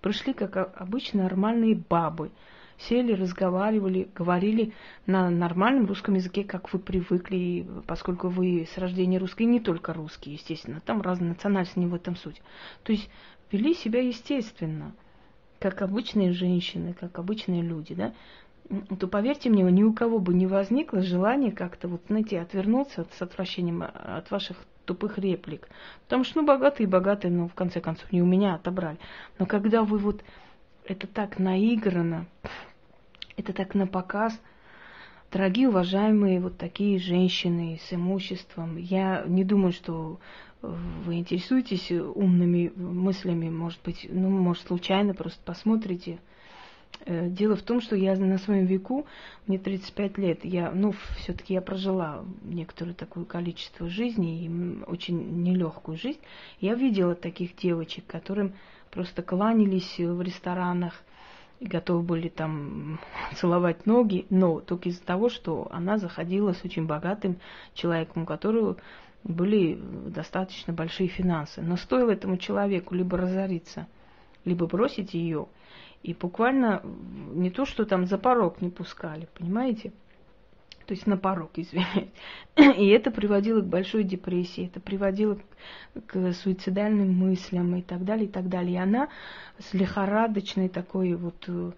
пришли 0.00 0.32
как 0.32 0.56
обычно 0.80 1.24
нормальные 1.24 1.74
бабы, 1.74 2.30
сели, 2.78 3.12
разговаривали, 3.12 4.08
говорили 4.14 4.72
на 5.06 5.30
нормальном 5.30 5.86
русском 5.86 6.14
языке, 6.14 6.44
как 6.44 6.72
вы 6.72 6.78
привыкли, 6.78 7.66
поскольку 7.86 8.28
вы 8.28 8.68
с 8.72 8.78
рождения 8.78 9.18
русские, 9.18 9.46
не 9.46 9.60
только 9.60 9.92
русские, 9.92 10.34
естественно, 10.34 10.80
там 10.84 11.02
разные 11.02 11.30
национальности, 11.30 11.78
не 11.78 11.86
в 11.86 11.94
этом 11.94 12.16
суть. 12.16 12.42
То 12.82 12.92
есть 12.92 13.08
вели 13.50 13.74
себя 13.74 14.00
естественно, 14.00 14.92
как 15.58 15.82
обычные 15.82 16.32
женщины, 16.32 16.94
как 16.98 17.18
обычные 17.18 17.62
люди, 17.62 17.94
да, 17.94 18.12
то 18.98 19.06
поверьте 19.06 19.50
мне, 19.50 19.62
ни 19.64 19.82
у 19.82 19.92
кого 19.92 20.18
бы 20.18 20.34
не 20.34 20.46
возникло 20.46 21.02
желания 21.02 21.52
как-то 21.52 21.88
вот, 21.88 22.02
знаете, 22.08 22.40
отвернуться 22.40 23.06
с 23.16 23.22
отвращением 23.22 23.82
от 23.82 24.30
ваших 24.30 24.56
тупых 24.84 25.18
реплик. 25.18 25.68
Потому 26.04 26.24
что, 26.24 26.40
ну, 26.40 26.46
богатые, 26.46 26.86
богатые, 26.86 27.30
но 27.30 27.48
в 27.48 27.54
конце 27.54 27.80
концов 27.80 28.10
не 28.12 28.22
у 28.22 28.26
меня 28.26 28.54
отобрали. 28.54 28.98
Но 29.38 29.46
когда 29.46 29.82
вы 29.82 29.98
вот 29.98 30.22
это 30.84 31.06
так 31.06 31.38
наиграно, 31.38 32.26
это 33.36 33.52
так 33.52 33.74
на 33.74 33.86
показ. 33.86 34.38
Дорогие, 35.30 35.68
уважаемые 35.68 36.40
вот 36.40 36.58
такие 36.58 36.98
женщины 36.98 37.80
с 37.88 37.92
имуществом, 37.92 38.76
я 38.76 39.24
не 39.26 39.44
думаю, 39.44 39.72
что 39.72 40.20
вы 40.60 41.16
интересуетесь 41.16 41.90
умными 41.90 42.72
мыслями, 42.76 43.48
может 43.48 43.80
быть, 43.82 44.06
ну, 44.10 44.28
может, 44.28 44.66
случайно 44.66 45.14
просто 45.14 45.40
посмотрите. 45.44 46.18
Э, 47.04 47.28
дело 47.28 47.56
в 47.56 47.62
том, 47.62 47.80
что 47.80 47.96
я 47.96 48.14
на 48.16 48.38
своем 48.38 48.66
веку, 48.66 49.06
мне 49.46 49.58
35 49.58 50.18
лет, 50.18 50.44
я, 50.44 50.70
ну, 50.70 50.94
все-таки 51.16 51.54
я 51.54 51.62
прожила 51.62 52.24
некоторое 52.44 52.92
такое 52.92 53.24
количество 53.24 53.88
жизни, 53.88 54.44
и 54.44 54.84
очень 54.84 55.42
нелегкую 55.42 55.96
жизнь. 55.96 56.20
Я 56.60 56.74
видела 56.74 57.14
таких 57.14 57.56
девочек, 57.56 58.06
которым 58.06 58.52
просто 58.92 59.22
кланялись 59.22 59.98
в 59.98 60.20
ресторанах, 60.22 61.02
и 61.58 61.66
готовы 61.66 62.02
были 62.02 62.28
там 62.28 63.00
целовать 63.34 63.86
ноги, 63.86 64.26
но 64.30 64.60
только 64.60 64.90
из-за 64.90 65.02
того, 65.02 65.28
что 65.28 65.68
она 65.72 65.98
заходила 65.98 66.52
с 66.52 66.64
очень 66.64 66.86
богатым 66.86 67.38
человеком, 67.74 68.22
у 68.22 68.26
которого 68.26 68.76
были 69.24 69.80
достаточно 70.08 70.72
большие 70.72 71.08
финансы. 71.08 71.62
Но 71.62 71.76
стоило 71.76 72.10
этому 72.10 72.36
человеку 72.36 72.94
либо 72.94 73.16
разориться, 73.16 73.86
либо 74.44 74.66
бросить 74.66 75.14
ее. 75.14 75.46
И 76.02 76.14
буквально 76.14 76.82
не 76.82 77.50
то, 77.50 77.64
что 77.64 77.84
там 77.84 78.06
за 78.06 78.18
порог 78.18 78.60
не 78.60 78.70
пускали, 78.70 79.28
понимаете? 79.38 79.92
То 80.86 80.94
есть 80.94 81.06
на 81.06 81.16
порог, 81.16 81.52
извиняюсь. 81.56 82.10
И 82.56 82.88
это 82.88 83.10
приводило 83.10 83.60
к 83.60 83.66
большой 83.66 84.04
депрессии, 84.04 84.66
это 84.66 84.80
приводило 84.80 85.38
к 86.06 86.32
суицидальным 86.32 87.12
мыслям 87.14 87.76
и 87.76 87.82
так 87.82 88.04
далее, 88.04 88.26
и 88.26 88.30
так 88.30 88.48
далее. 88.48 88.74
И 88.74 88.78
она 88.78 89.08
с 89.58 89.74
лихорадочной 89.74 90.68
такой 90.68 91.14
вот 91.14 91.44
э, 91.48 91.72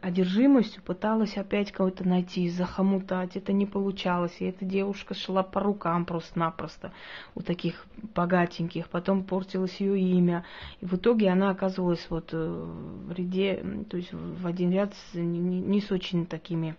одержимостью 0.00 0.82
пыталась 0.82 1.36
опять 1.36 1.70
кого-то 1.70 2.06
найти, 2.06 2.48
захомутать. 2.48 3.36
Это 3.36 3.52
не 3.52 3.66
получалось. 3.66 4.34
И 4.38 4.46
эта 4.46 4.64
девушка 4.64 5.14
шла 5.14 5.42
по 5.42 5.60
рукам 5.60 6.06
просто-напросто 6.06 6.92
у 7.34 7.42
таких 7.42 7.86
богатеньких. 8.14 8.88
Потом 8.88 9.24
портилось 9.24 9.80
ее 9.80 9.98
имя. 9.98 10.44
И 10.80 10.86
в 10.86 10.94
итоге 10.94 11.28
она 11.28 11.50
оказывалась 11.50 12.06
вот 12.08 12.30
э, 12.32 12.36
в 12.36 13.12
ряде, 13.12 13.84
то 13.90 13.96
есть 13.96 14.12
в 14.12 14.46
один 14.46 14.72
ряд 14.72 14.94
с 14.94 15.14
не, 15.14 15.60
не 15.60 15.80
с 15.80 15.90
очень 15.90 16.26
такими 16.26 16.76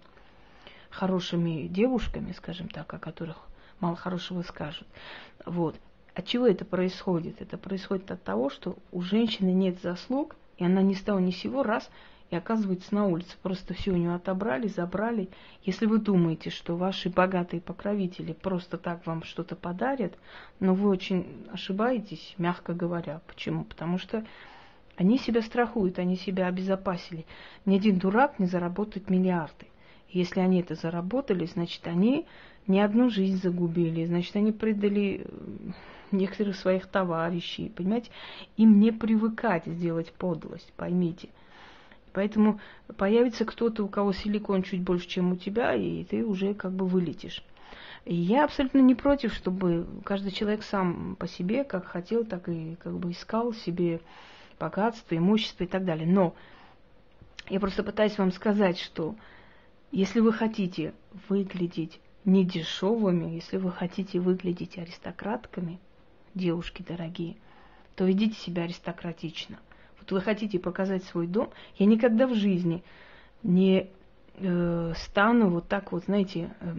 хорошими 0.94 1.68
девушками, 1.68 2.32
скажем 2.34 2.70
так, 2.70 2.94
о 2.94 3.00
которых 3.00 3.38
мало 3.80 3.96
хорошего 3.96 4.44
скажут. 4.44 4.88
Вот. 5.46 5.76
От 6.14 6.28
чего 6.28 6.46
это 6.46 6.64
происходит? 6.64 7.42
Это 7.42 7.58
происходит 7.58 8.12
от 8.12 8.24
того, 8.24 8.50
что 8.50 8.78
у 8.92 9.02
женщины 9.02 9.50
нет 9.50 9.82
заслуг, 9.82 10.36
и 10.58 10.66
она 10.66 10.82
ни 10.84 10.94
с 10.94 11.02
того 11.02 11.20
ни 11.20 11.32
с 11.32 11.38
сего 11.38 11.64
раз 11.64 11.90
и 12.30 12.36
оказывается 12.36 12.94
на 12.94 13.08
улице. 13.08 13.36
Просто 13.42 13.74
все 13.74 13.92
у 13.92 13.96
нее 13.96 14.14
отобрали, 14.14 14.68
забрали. 14.68 15.30
Если 15.64 15.88
вы 15.88 15.98
думаете, 15.98 16.52
что 16.52 16.76
ваши 16.76 17.10
богатые 17.10 17.62
покровители 17.62 18.34
просто 18.34 18.78
так 18.78 19.06
вам 19.08 19.24
что-то 19.24 19.56
подарят, 19.56 20.14
но 20.60 20.76
вы 20.76 20.90
очень 20.90 21.48
ошибаетесь, 21.52 22.36
мягко 22.38 22.74
говоря. 22.74 23.22
Почему? 23.28 23.64
Потому 23.64 23.98
что 23.98 24.26
они 24.96 25.18
себя 25.18 25.42
страхуют, 25.42 25.98
они 25.98 26.16
себя 26.16 26.48
обезопасили. 26.48 27.26
Ни 27.66 27.78
один 27.78 27.98
дурак 27.98 28.38
не 28.38 28.46
заработает 28.46 29.10
миллиарды. 29.10 29.68
Если 30.14 30.40
они 30.40 30.62
это 30.62 30.76
заработали, 30.76 31.46
значит, 31.46 31.86
они 31.88 32.26
не 32.68 32.80
одну 32.80 33.10
жизнь 33.10 33.42
загубили, 33.42 34.06
значит, 34.06 34.36
они 34.36 34.52
предали 34.52 35.26
некоторых 36.12 36.56
своих 36.56 36.86
товарищей, 36.88 37.70
понимаете? 37.76 38.12
Им 38.56 38.80
не 38.80 38.92
привыкать 38.92 39.66
сделать 39.66 40.14
подлость, 40.14 40.72
поймите– 40.78 41.30
Поэтому 42.14 42.60
появится 42.98 43.44
кто-то, 43.44 43.84
у 43.84 43.88
кого 43.88 44.14
силикон 44.14 44.62
чуть 44.62 44.82
больше, 44.82 45.08
чем 45.08 45.34
у 45.34 45.36
тебя, 45.36 45.74
и 45.74 46.04
ты 46.04 46.24
уже 46.24 46.54
как 46.54 46.72
бы 46.72 46.86
вылетишь. 46.86 47.44
И 48.06 48.14
я 48.14 48.44
абсолютно 48.44 48.80
не 48.80 48.96
против, 48.96 49.34
чтобы 49.34 49.88
каждый 50.06 50.32
человек 50.32 50.64
сам 50.64 51.16
по 51.18 51.28
себе, 51.28 51.64
как 51.64 51.86
хотел, 51.86 52.24
так 52.24 52.48
и 52.50 52.76
как 52.76 52.94
бы 52.94 53.12
искал 53.12 53.54
себе 53.54 54.00
богатство, 54.60 55.18
имущество 55.18 55.64
и 55.64 55.68
так 55.68 55.86
далее. 55.86 56.08
Но 56.08 56.36
я 57.50 57.60
просто 57.60 57.84
пытаюсь 57.84 58.18
вам 58.18 58.32
сказать, 58.32 58.78
что 58.78 59.16
если 59.94 60.20
вы 60.20 60.34
хотите 60.34 60.94
выглядеть 61.30 62.00
не 62.26 62.46
дешевыми, 62.46 63.32
если 63.32 63.58
вы 63.58 63.72
хотите 63.72 64.20
выглядеть 64.20 64.78
аристократками, 64.78 65.80
девушки 66.34 66.84
дорогие, 66.88 67.36
то 67.96 68.06
ведите 68.06 68.36
себя 68.36 68.64
аристократично– 68.64 69.60
вот 70.04 70.12
вы 70.12 70.20
хотите 70.20 70.60
показать 70.60 71.06
свой 71.06 71.28
дом, 71.28 71.50
я 71.78 71.86
никогда 71.86 72.28
в 72.28 72.34
жизни 72.34 72.84
не 73.42 73.90
э, 74.36 74.94
стану 74.98 75.50
вот 75.50 75.70
так 75.70 75.94
вот, 75.94 76.04
знаете, 76.04 76.54
э, 76.60 76.74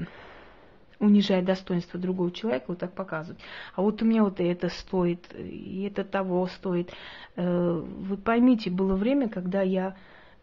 унижая 0.99 1.41
достоинство 1.41 1.99
другого 1.99 2.31
человека, 2.31 2.67
вот 2.69 2.81
так 2.81 2.93
показывать. 2.93 3.41
А 3.75 3.81
вот 3.81 4.03
у 4.03 4.05
меня 4.05 4.25
вот 4.25 4.41
это 4.41 4.69
стоит, 4.69 5.35
и 5.35 5.89
это 5.91 6.05
того 6.05 6.47
стоит. 6.49 6.93
Э, 7.37 7.83
вы 7.83 8.19
поймите, 8.19 8.69
было 8.69 8.95
время, 8.95 9.31
когда 9.31 9.63
я 9.63 9.97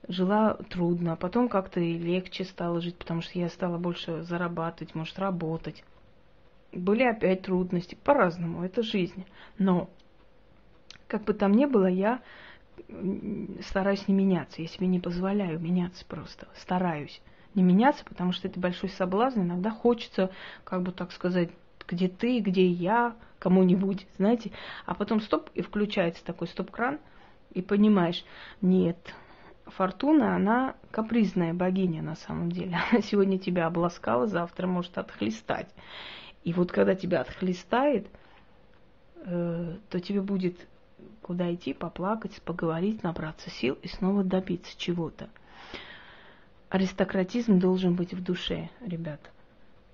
жила 0.07 0.55
трудно, 0.69 1.13
а 1.13 1.15
потом 1.15 1.49
как-то 1.49 1.79
и 1.79 1.97
легче 1.97 2.43
стало 2.45 2.81
жить, 2.81 2.97
потому 2.97 3.21
что 3.21 3.37
я 3.39 3.49
стала 3.49 3.77
больше 3.77 4.23
зарабатывать, 4.23 4.95
может, 4.95 5.19
работать. 5.19 5.83
Были 6.71 7.03
опять 7.03 7.43
трудности, 7.43 7.95
по-разному, 7.95 8.63
это 8.63 8.81
жизнь. 8.81 9.25
Но, 9.57 9.89
как 11.07 11.23
бы 11.23 11.33
там 11.33 11.51
ни 11.51 11.65
было, 11.65 11.87
я 11.87 12.21
стараюсь 13.61 14.07
не 14.07 14.13
меняться. 14.13 14.61
Я 14.61 14.67
себе 14.67 14.87
не 14.87 14.99
позволяю 14.99 15.59
меняться 15.59 16.05
просто. 16.05 16.47
Стараюсь 16.55 17.21
не 17.53 17.63
меняться, 17.63 18.05
потому 18.05 18.31
что 18.31 18.47
это 18.47 18.59
большой 18.59 18.89
соблазн. 18.89 19.41
Иногда 19.41 19.71
хочется, 19.71 20.31
как 20.63 20.83
бы 20.83 20.91
так 20.91 21.11
сказать, 21.11 21.49
где 21.87 22.07
ты, 22.07 22.39
где 22.39 22.65
я, 22.65 23.15
кому-нибудь, 23.39 24.07
знаете. 24.17 24.51
А 24.85 24.95
потом 24.95 25.19
стоп, 25.19 25.49
и 25.53 25.61
включается 25.61 26.23
такой 26.23 26.47
стоп-кран, 26.47 26.99
и 27.53 27.61
понимаешь, 27.61 28.23
нет, 28.61 29.13
Фортуна, 29.65 30.35
она 30.35 30.75
капризная 30.91 31.53
богиня 31.53 32.01
на 32.01 32.15
самом 32.15 32.51
деле. 32.51 32.77
Она 32.91 33.01
сегодня 33.01 33.37
тебя 33.39 33.67
обласкала, 33.67 34.27
завтра 34.27 34.67
может 34.67 34.97
отхлестать. 34.97 35.69
И 36.43 36.53
вот 36.53 36.71
когда 36.71 36.95
тебя 36.95 37.21
отхлестает, 37.21 38.07
э, 39.25 39.75
то 39.89 39.99
тебе 39.99 40.21
будет 40.21 40.57
куда 41.21 41.53
идти, 41.53 41.73
поплакать, 41.73 42.41
поговорить, 42.41 43.03
набраться 43.03 43.49
сил 43.49 43.77
и 43.81 43.87
снова 43.87 44.23
добиться 44.23 44.77
чего-то. 44.77 45.29
Аристократизм 46.69 47.59
должен 47.59 47.95
быть 47.95 48.13
в 48.13 48.23
душе, 48.23 48.69
ребята. 48.81 49.29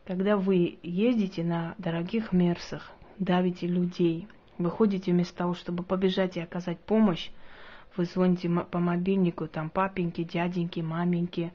Когда 0.05 0.37
вы 0.37 0.79
ездите 0.83 1.43
на 1.43 1.75
дорогих 1.77 2.31
мерсах, 2.31 2.91
давите 3.19 3.67
людей, 3.67 4.27
выходите 4.57 5.11
вместо 5.11 5.35
того, 5.35 5.53
чтобы 5.53 5.83
побежать 5.83 6.37
и 6.37 6.39
оказать 6.39 6.79
помощь, 6.79 7.29
вы 7.97 8.05
звоните 8.05 8.49
по 8.49 8.79
мобильнику, 8.79 9.47
там 9.47 9.69
папеньки, 9.69 10.23
дяденьки, 10.23 10.79
маменьки, 10.79 11.51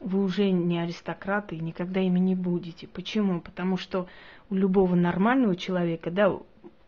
вы 0.00 0.22
уже 0.22 0.50
не 0.50 0.78
аристократы 0.78 1.56
и 1.56 1.60
никогда 1.60 2.00
ими 2.00 2.18
не 2.18 2.34
будете. 2.34 2.86
Почему? 2.86 3.40
Потому 3.40 3.76
что 3.76 4.06
у 4.50 4.54
любого 4.54 4.94
нормального 4.94 5.56
человека, 5.56 6.10
да, 6.10 6.36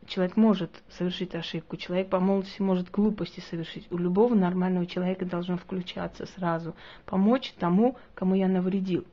человек 0.07 0.37
может 0.37 0.83
совершить 0.91 1.35
ошибку, 1.35 1.77
человек 1.77 2.09
по 2.09 2.21
молодости 2.21 2.61
может 2.61 2.91
глупости 2.91 3.41
совершить. 3.41 3.87
У 3.91 3.99
любого 3.99 4.35
нормального 4.35 4.87
человека 4.87 5.25
должно 5.25 5.57
включаться 5.57 6.27
сразу, 6.27 6.75
помочь 7.07 7.55
тому, 7.59 7.97
кому 8.15 8.35
я 8.35 8.49
навредил. 8.49 9.07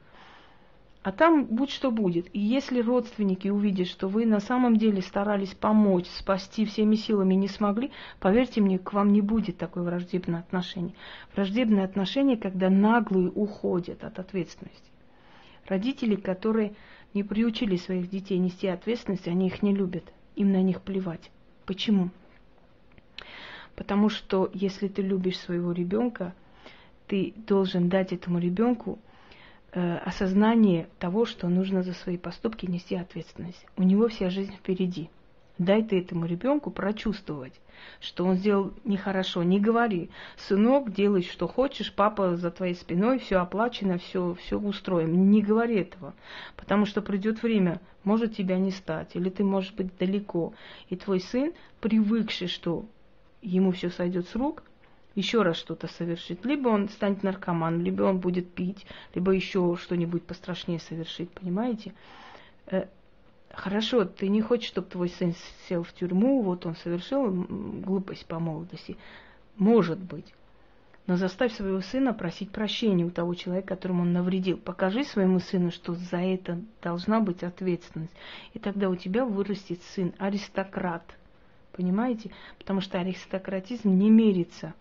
А 1.05 1.11
там 1.11 1.45
будь 1.45 1.69
что 1.69 1.91
будет. 1.91 2.35
И 2.35 2.39
если 2.39 2.81
родственники 2.81 3.47
увидят, 3.47 3.87
что 3.87 4.07
вы 4.07 4.25
на 4.25 4.39
самом 4.39 4.75
деле 4.75 5.03
старались 5.03 5.53
помочь, 5.53 6.07
спасти 6.07 6.65
всеми 6.65 6.95
силами 6.95 7.35
не 7.35 7.47
смогли, 7.47 7.91
поверьте 8.19 8.59
мне, 8.59 8.79
к 8.79 8.91
вам 8.91 9.13
не 9.13 9.21
будет 9.21 9.59
такое 9.59 9.83
враждебное 9.83 10.39
отношение. 10.39 10.95
Враждебное 11.35 11.85
отношение, 11.85 12.37
когда 12.37 12.71
наглые 12.71 13.29
уходят 13.29 14.03
от 14.03 14.17
ответственности. 14.17 14.89
Родители, 15.67 16.15
которые 16.15 16.73
не 17.13 17.23
приучили 17.23 17.75
своих 17.75 18.09
детей 18.09 18.39
нести 18.39 18.67
ответственность, 18.67 19.27
они 19.27 19.45
их 19.45 19.61
не 19.61 19.75
любят 19.75 20.11
им 20.35 20.53
на 20.53 20.63
них 20.63 20.81
плевать. 20.81 21.29
Почему? 21.67 22.09
Потому 23.75 24.09
что 24.09 24.49
если 24.55 24.87
ты 24.87 25.03
любишь 25.03 25.37
своего 25.37 25.71
ребенка, 25.71 26.33
ты 27.05 27.35
должен 27.45 27.89
дать 27.89 28.11
этому 28.11 28.39
ребенку 28.39 28.97
э, 29.75 29.97
осознание 29.97 30.87
того, 30.97 31.25
что 31.25 31.47
нужно 31.47 31.83
за 31.83 31.93
свои 31.93 32.17
поступки 32.17 32.65
нести 32.65 32.95
ответственность. 32.95 33.65
У 33.77 33.83
него 33.83 34.07
вся 34.07 34.29
жизнь 34.29 34.53
впереди. 34.53 35.09
Дай 35.57 35.83
ты 35.83 35.99
этому 35.99 36.25
ребенку 36.25 36.69
прочувствовать, 36.69 37.53
что 38.01 38.25
он 38.25 38.35
сделал 38.35 38.73
нехорошо. 38.83 39.41
Не 39.43 39.59
говори, 39.59 40.09
сынок, 40.35 40.91
делай, 40.91 41.21
что 41.21 41.47
хочешь, 41.47 41.93
папа 41.93 42.35
за 42.35 42.51
твоей 42.51 42.75
спиной, 42.75 43.19
все 43.19 43.37
оплачено, 43.37 43.97
все, 43.97 44.33
все 44.33 44.59
устроим. 44.59 45.31
Не 45.31 45.41
говори 45.41 45.77
этого, 45.77 46.13
потому 46.57 46.85
что 46.85 47.01
придет 47.01 47.41
время, 47.41 47.79
может 48.03 48.35
тебя 48.35 48.57
не 48.57 48.71
стать, 48.71 49.15
или 49.15 49.29
ты 49.29 49.45
можешь 49.45 49.73
быть 49.73 49.97
далеко. 49.97 50.53
И 50.89 50.97
твой 50.97 51.21
сын, 51.21 51.53
привыкший, 51.79 52.47
что 52.47 52.85
ему 53.41 53.71
все 53.71 53.89
сойдет 53.89 54.27
с 54.27 54.35
рук, 54.35 54.63
еще 55.15 55.41
раз 55.41 55.57
что-то 55.57 55.87
совершит. 55.87 56.45
Либо 56.45 56.69
он 56.69 56.89
станет 56.89 57.23
наркоманом, 57.23 57.81
либо 57.81 58.03
он 58.03 58.19
будет 58.19 58.53
пить, 58.53 58.85
либо 59.13 59.31
еще 59.31 59.77
что-нибудь 59.81 60.23
пострашнее 60.23 60.79
совершит, 60.79 61.31
понимаете? 61.31 61.93
Э, 62.67 62.85
Хорошо, 63.55 64.03
ты 64.03 64.27
не 64.27 64.41
хочешь, 64.41 64.67
чтобы 64.67 64.89
твой 64.89 65.09
сын 65.09 65.33
сел 65.69 65.83
в 65.83 65.93
тюрьму, 65.93 66.41
вот 66.41 66.65
он 66.65 66.75
совершил 66.75 67.31
глупость 67.31 68.25
по 68.25 68.37
молодости. 68.37 68.97
Может 69.55 69.97
быть. 69.97 70.33
Но 71.07 71.15
заставь 71.15 71.53
своего 71.53 71.79
сына 71.79 72.13
просить 72.13 72.51
прощения 72.51 73.05
у 73.05 73.11
того 73.11 73.33
человека, 73.33 73.69
которому 73.69 74.01
он 74.01 74.11
навредил. 74.11 74.57
Покажи 74.57 75.03
своему 75.05 75.39
сыну, 75.39 75.71
что 75.71 75.93
за 75.93 76.17
это 76.17 76.59
должна 76.81 77.21
быть 77.21 77.43
ответственность. 77.43 78.13
И 78.53 78.59
тогда 78.59 78.89
у 78.89 78.95
тебя 78.95 79.23
вырастет 79.23 79.81
сын 79.83 80.13
аристократ. 80.17 81.03
Понимаете? 81.71 82.31
Потому 82.57 82.81
что 82.81 82.99
аристократизм 82.99 83.89
не 83.89 84.09
мерится 84.09 84.73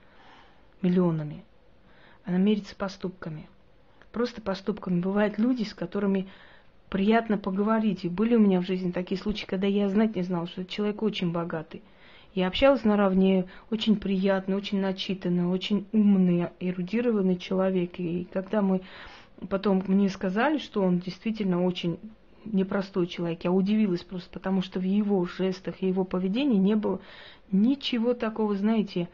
миллионами. 0.85 1.45
Она 2.25 2.39
мерится 2.39 2.77
поступками. 2.77 3.49
Просто 4.13 4.41
поступками. 4.41 5.01
Бывают 5.01 5.39
люди, 5.39 5.65
с 5.65 5.75
которыми 5.75 6.29
приятно 6.89 7.39
поговорить. 7.39 8.05
И 8.05 8.09
были 8.09 8.37
у 8.37 8.41
меня 8.41 8.61
в 8.61 8.67
жизни 8.67 8.93
такие 8.93 9.21
случаи, 9.21 9.47
когда 9.47 9.67
я 9.67 9.89
знать 9.89 10.15
не 10.15 10.23
знала, 10.23 10.47
что 10.47 10.65
человек 10.65 11.03
очень 11.03 11.33
богатый. 11.33 11.83
Я 12.35 12.49
общалась 12.49 12.85
наравне, 12.85 13.47
очень 13.71 13.97
приятный, 13.97 14.57
очень 14.57 14.81
начитанный, 14.81 15.47
очень 15.47 15.87
умный, 15.93 16.49
эрудированный 16.61 17.37
человек. 17.37 17.99
И 17.99 18.27
когда 18.33 18.61
мы 18.61 18.83
потом 19.49 19.83
мне 19.87 20.09
сказали, 20.09 20.59
что 20.59 20.83
он 20.83 20.99
действительно 20.99 21.65
очень 21.65 21.99
непростой 22.45 23.07
человек, 23.07 23.45
я 23.45 23.53
удивилась 23.53 24.03
просто, 24.03 24.31
потому 24.31 24.63
что 24.63 24.81
в 24.81 24.83
его 24.83 25.25
жестах 25.27 25.77
и 25.81 25.89
его 25.89 26.05
поведении 26.05 26.59
не 26.59 26.75
было 26.75 27.01
ничего 27.51 28.15
такого, 28.15 28.55
знаете, 28.57 29.09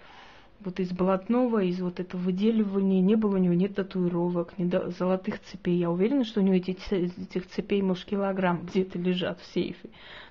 вот 0.65 0.81
из 0.81 0.91
блатного, 0.91 1.63
из 1.63 1.81
вот 1.81 2.01
этого 2.01 2.21
выделивания, 2.21 3.01
не 3.01 3.15
было 3.15 3.37
у 3.37 3.39
него 3.39 3.55
ни 3.55 3.67
татуировок, 3.67 4.59
ни 4.59 4.69
золотых 4.91 5.41
цепей. 5.43 5.79
Я 5.79 5.91
уверена, 5.91 6.25
что 6.25 6.41
у 6.41 6.43
него 6.43 6.57
эти, 6.57 6.77
этих 6.93 7.47
цепей, 7.49 7.83
может, 7.83 8.05
килограмм 8.05 8.67
где-то 8.67 8.99
лежат 8.99 9.41
в 9.41 9.47
сейфе. 9.47 9.89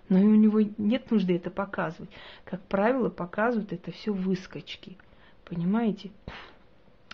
Но 0.07 0.19
у 0.19 0.35
него 0.35 0.61
нет 0.77 1.11
нужды 1.11 1.35
это 1.35 1.49
показывать. 1.51 2.09
Как 2.45 2.61
правило, 2.61 3.09
показывают 3.09 3.73
это 3.73 3.91
все 3.91 4.11
выскочки. 4.11 4.97
Понимаете? 5.45 6.11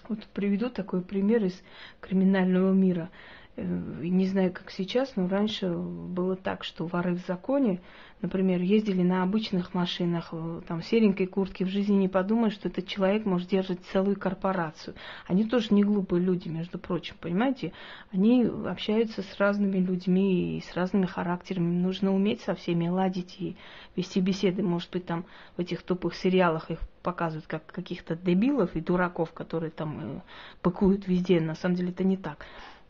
Вот 0.08 0.26
приведу 0.34 0.70
такой 0.70 1.02
пример 1.02 1.44
из 1.44 1.62
криминального 2.00 2.72
мира. 2.74 3.10
Э, 3.58 3.64
не 3.64 4.28
знаю, 4.28 4.52
как 4.52 4.70
сейчас, 4.70 5.16
но 5.16 5.28
раньше 5.28 5.70
было 5.70 6.36
так, 6.36 6.64
что 6.64 6.86
воры 6.86 7.16
в 7.16 7.26
законе, 7.26 7.82
например, 8.22 8.62
ездили 8.62 9.02
на 9.02 9.24
обычных 9.24 9.74
машинах, 9.74 10.30
э, 10.34 10.62
там, 10.68 10.82
серенькой 10.82 11.28
куртке, 11.28 11.64
в 11.64 11.70
жизни 11.70 11.96
не 11.96 12.10
подумают, 12.10 12.54
что 12.54 12.68
этот 12.68 12.88
человек 12.88 13.26
может 13.26 13.50
держать 13.50 13.80
целую 13.94 14.20
корпорацию. 14.20 14.96
Они 15.26 15.46
тоже 15.46 15.68
не 15.72 15.84
глупые 15.84 16.22
люди, 16.22 16.50
между 16.50 16.80
прочим, 16.80 17.16
понимаете? 17.22 17.72
Они 18.12 18.44
общаются 18.44 19.22
с 19.22 19.38
разными 19.38 19.78
людьми 19.78 20.58
и 20.58 20.62
с 20.62 20.76
разными 20.76 21.06
характерами. 21.06 21.74
Нужно 21.74 22.14
уметь 22.14 22.42
со 22.42 22.56
всеми 22.56 22.90
ладить 22.90 23.38
и 23.40 23.56
вести 23.96 24.20
беседы. 24.20 24.64
Может 24.64 24.92
быть, 24.92 25.06
там 25.06 25.26
в 25.56 25.62
этих 25.62 25.82
тупых 25.82 26.16
сериалах 26.16 26.72
их 26.72 26.80
показывают 27.04 27.48
как 27.48 27.68
каких-то 27.68 28.16
дебилов 28.16 28.76
и 28.76 28.82
дураков, 28.82 29.32
которые 29.32 29.70
там 29.70 30.00
э, 30.02 30.22
быкуют 30.62 31.08
везде. 31.08 31.40
На 31.40 31.56
самом 31.56 31.76
деле 31.76 31.92
это 31.92 32.04
не 32.04 32.18
так. 32.18 32.46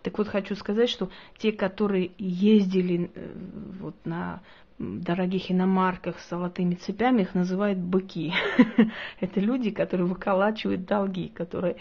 Так 0.06 0.20
вот, 0.20 0.28
хочу 0.28 0.56
сказать, 0.56 0.88
что 0.88 1.10
те, 1.39 1.52
которые 1.52 2.12
ездили 2.20 3.10
э, 3.15 3.34
вот 3.80 3.96
на 4.06 4.39
дорогих 4.78 5.50
иномарках 5.50 6.20
с 6.20 6.30
золотыми 6.30 6.76
цепями, 6.76 7.24
их 7.24 7.34
называют 7.34 7.80
быки. 7.80 8.32
Это 9.20 9.39
люди, 9.39 9.72
которые 9.72 10.06
выколачивают 10.06 10.86
долги, 10.86 11.30
которые, 11.30 11.78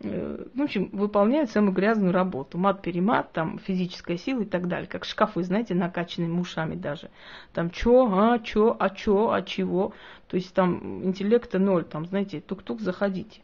э, 0.00 0.44
в 0.52 0.60
общем, 0.60 0.88
выполняют 0.90 1.52
самую 1.52 1.72
грязную 1.72 2.12
работу. 2.12 2.58
Мат-перемат, 2.58 3.30
там 3.32 3.60
физическая 3.60 4.16
сила 4.16 4.40
и 4.40 4.46
так 4.46 4.66
далее. 4.66 4.88
Как 4.88 5.04
шкафы, 5.04 5.44
знаете, 5.44 5.76
накачанные 5.76 6.30
мушами 6.30 6.74
даже. 6.74 7.10
Там 7.52 7.70
чё, 7.70 8.10
а, 8.12 8.40
чё, 8.40 8.76
а 8.76 8.90
чё, 8.90 9.30
а 9.30 9.42
чего. 9.42 9.92
То 10.26 10.36
есть 10.36 10.52
там 10.52 11.04
интеллекта 11.04 11.60
ноль, 11.60 11.84
там, 11.84 12.06
знаете, 12.06 12.40
тук-тук, 12.40 12.80
заходите. 12.80 13.40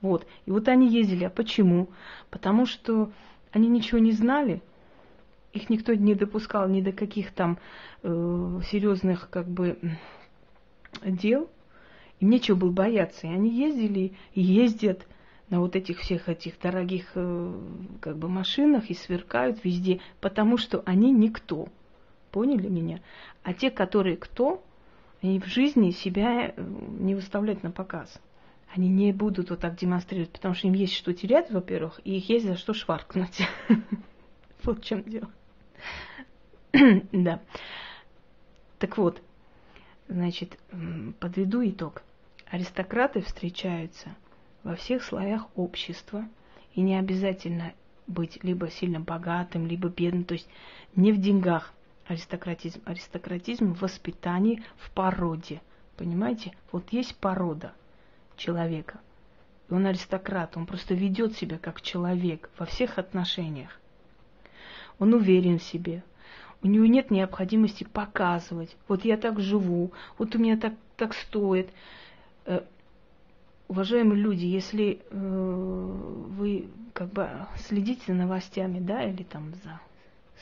Вот. 0.00 0.26
И 0.46 0.50
вот 0.50 0.66
они 0.66 0.88
ездили. 0.88 1.22
А 1.24 1.30
почему? 1.30 1.90
Потому 2.28 2.66
что 2.66 3.12
они 3.52 3.68
ничего 3.68 3.98
не 3.98 4.12
знали, 4.12 4.62
их 5.52 5.68
никто 5.68 5.94
не 5.94 6.14
допускал 6.14 6.68
ни 6.68 6.80
до 6.80 6.92
каких 6.92 7.32
там 7.32 7.58
э, 8.02 8.60
серьезных 8.70 9.28
как 9.30 9.46
бы 9.48 9.78
дел, 11.04 11.50
им 12.20 12.30
нечего 12.30 12.56
было 12.56 12.70
бояться. 12.70 13.26
И 13.26 13.30
они 13.30 13.50
ездили 13.50 14.14
и 14.34 14.40
ездят 14.40 15.06
на 15.50 15.60
вот 15.60 15.76
этих 15.76 15.98
всех 15.98 16.28
этих 16.30 16.58
дорогих 16.58 17.12
э, 17.14 17.52
как 18.00 18.16
бы 18.16 18.28
машинах 18.28 18.88
и 18.88 18.94
сверкают 18.94 19.62
везде, 19.64 20.00
потому 20.20 20.56
что 20.56 20.82
они 20.86 21.12
никто. 21.12 21.68
Поняли 22.30 22.68
меня? 22.68 23.00
А 23.42 23.52
те, 23.52 23.70
которые 23.70 24.16
кто, 24.16 24.64
они 25.20 25.38
в 25.38 25.46
жизни 25.46 25.90
себя 25.90 26.48
э, 26.48 26.52
не 26.98 27.14
выставляют 27.14 27.62
на 27.62 27.70
показ 27.70 28.18
они 28.74 28.88
не 28.88 29.12
будут 29.12 29.50
вот 29.50 29.60
так 29.60 29.76
демонстрировать, 29.76 30.30
потому 30.30 30.54
что 30.54 30.66
им 30.66 30.72
есть 30.72 30.94
что 30.94 31.12
терять, 31.12 31.50
во-первых, 31.50 32.00
и 32.04 32.16
их 32.16 32.28
есть 32.30 32.46
за 32.46 32.56
что 32.56 32.74
шваркнуть. 32.74 33.46
Вот 34.64 34.78
в 34.78 34.84
чем 34.84 35.02
дело. 35.02 35.28
Да. 37.12 37.42
Так 38.78 38.96
вот, 38.96 39.20
значит, 40.06 40.56
подведу 41.18 41.68
итог. 41.68 42.02
Аристократы 42.46 43.22
встречаются 43.22 44.14
во 44.62 44.76
всех 44.76 45.02
слоях 45.02 45.48
общества, 45.56 46.28
и 46.74 46.80
не 46.80 46.96
обязательно 46.96 47.74
быть 48.06 48.42
либо 48.44 48.70
сильно 48.70 49.00
богатым, 49.00 49.66
либо 49.66 49.88
бедным, 49.88 50.24
то 50.24 50.34
есть 50.34 50.48
не 50.94 51.10
в 51.12 51.20
деньгах 51.20 51.74
аристократизм. 52.06 52.80
Аристократизм 52.84 53.74
в 53.74 53.82
воспитании, 53.82 54.62
в 54.76 54.92
породе. 54.92 55.60
Понимаете? 55.96 56.52
Вот 56.70 56.92
есть 56.92 57.16
порода– 57.16 57.72
человека. 58.36 59.00
Он 59.70 59.86
аристократ, 59.86 60.56
он 60.56 60.66
просто 60.66 60.94
ведет 60.94 61.36
себя 61.36 61.58
как 61.58 61.80
человек 61.80 62.50
во 62.58 62.66
всех 62.66 62.98
отношениях. 62.98 63.80
Он 64.98 65.14
уверен 65.14 65.58
в 65.58 65.62
себе. 65.62 66.02
У 66.62 66.66
него 66.68 66.86
нет 66.86 67.10
необходимости 67.10 67.84
показывать. 67.84 68.76
Вот 68.86 69.04
я 69.04 69.16
так 69.16 69.40
живу, 69.40 69.92
вот 70.18 70.34
у 70.36 70.38
меня 70.38 70.56
так, 70.56 70.74
так 70.96 71.14
стоит. 71.14 71.70
Э, 72.44 72.62
уважаемые 73.68 74.20
люди, 74.20 74.44
если 74.44 75.00
э, 75.10 75.16
вы 75.16 76.68
как 76.92 77.08
бы 77.08 77.28
следите 77.56 78.02
за 78.06 78.12
новостями, 78.12 78.78
да, 78.78 79.02
или 79.02 79.22
там 79.22 79.54
за 79.64 79.80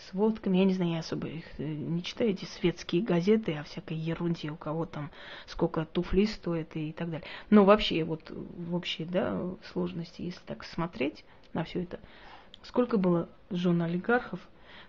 сводками. 0.09 0.59
Я 0.59 0.65
не 0.65 0.75
знаю, 0.75 0.93
я 0.93 0.99
особо 1.01 1.29
их 1.29 1.45
э, 1.59 1.65
не 1.65 2.03
читаю, 2.03 2.31
эти 2.31 2.45
светские 2.45 3.03
газеты 3.03 3.55
о 3.55 3.65
всякой 3.65 3.97
ерунде, 3.97 4.51
у 4.51 4.57
кого 4.57 4.87
там 4.87 5.11
сколько 5.47 5.85
туфли 5.85 6.25
стоит 6.25 6.77
и 6.77 6.93
так 6.93 7.11
далее. 7.11 7.27
Но 7.51 7.65
вообще, 7.65 8.05
вот 8.05 8.31
в 8.31 8.75
общей 8.75 9.05
да, 9.05 9.41
сложности, 9.73 10.23
если 10.23 10.41
так 10.47 10.65
смотреть 10.65 11.25
на 11.53 11.65
все 11.65 11.83
это, 11.83 12.01
сколько 12.63 12.97
было 12.97 13.29
жен 13.51 13.83
олигархов, 13.83 14.41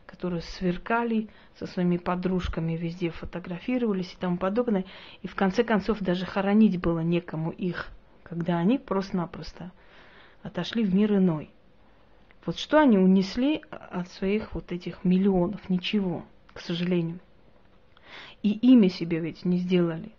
которые 0.05 0.41
сверкали 0.41 1.29
со 1.57 1.67
своими 1.67 1.97
подружками, 1.97 2.73
везде 2.73 3.11
фотографировались 3.11 4.13
и 4.13 4.17
тому 4.17 4.37
подобное. 4.37 4.85
И 5.21 5.27
в 5.27 5.35
конце 5.35 5.63
концов 5.63 5.99
даже 5.99 6.25
хоронить 6.25 6.79
было 6.79 6.99
некому 6.99 7.51
их, 7.51 7.87
когда 8.23 8.57
они 8.57 8.77
просто-напросто 8.77 9.71
отошли 10.43 10.83
в 10.83 10.93
мир 10.93 11.15
иной. 11.15 11.51
Вот 12.45 12.57
что 12.57 12.79
они 12.79 12.97
унесли 12.97 13.61
от 13.69 14.09
своих 14.09 14.55
вот 14.55 14.71
этих 14.71 15.03
миллионов? 15.03 15.69
Ничего, 15.69 16.25
к 16.53 16.59
сожалению. 16.59 17.19
И 18.41 18.51
имя 18.51 18.89
себе 18.89 19.19
ведь 19.19 19.45
не 19.45 19.57
сделали. 19.57 20.11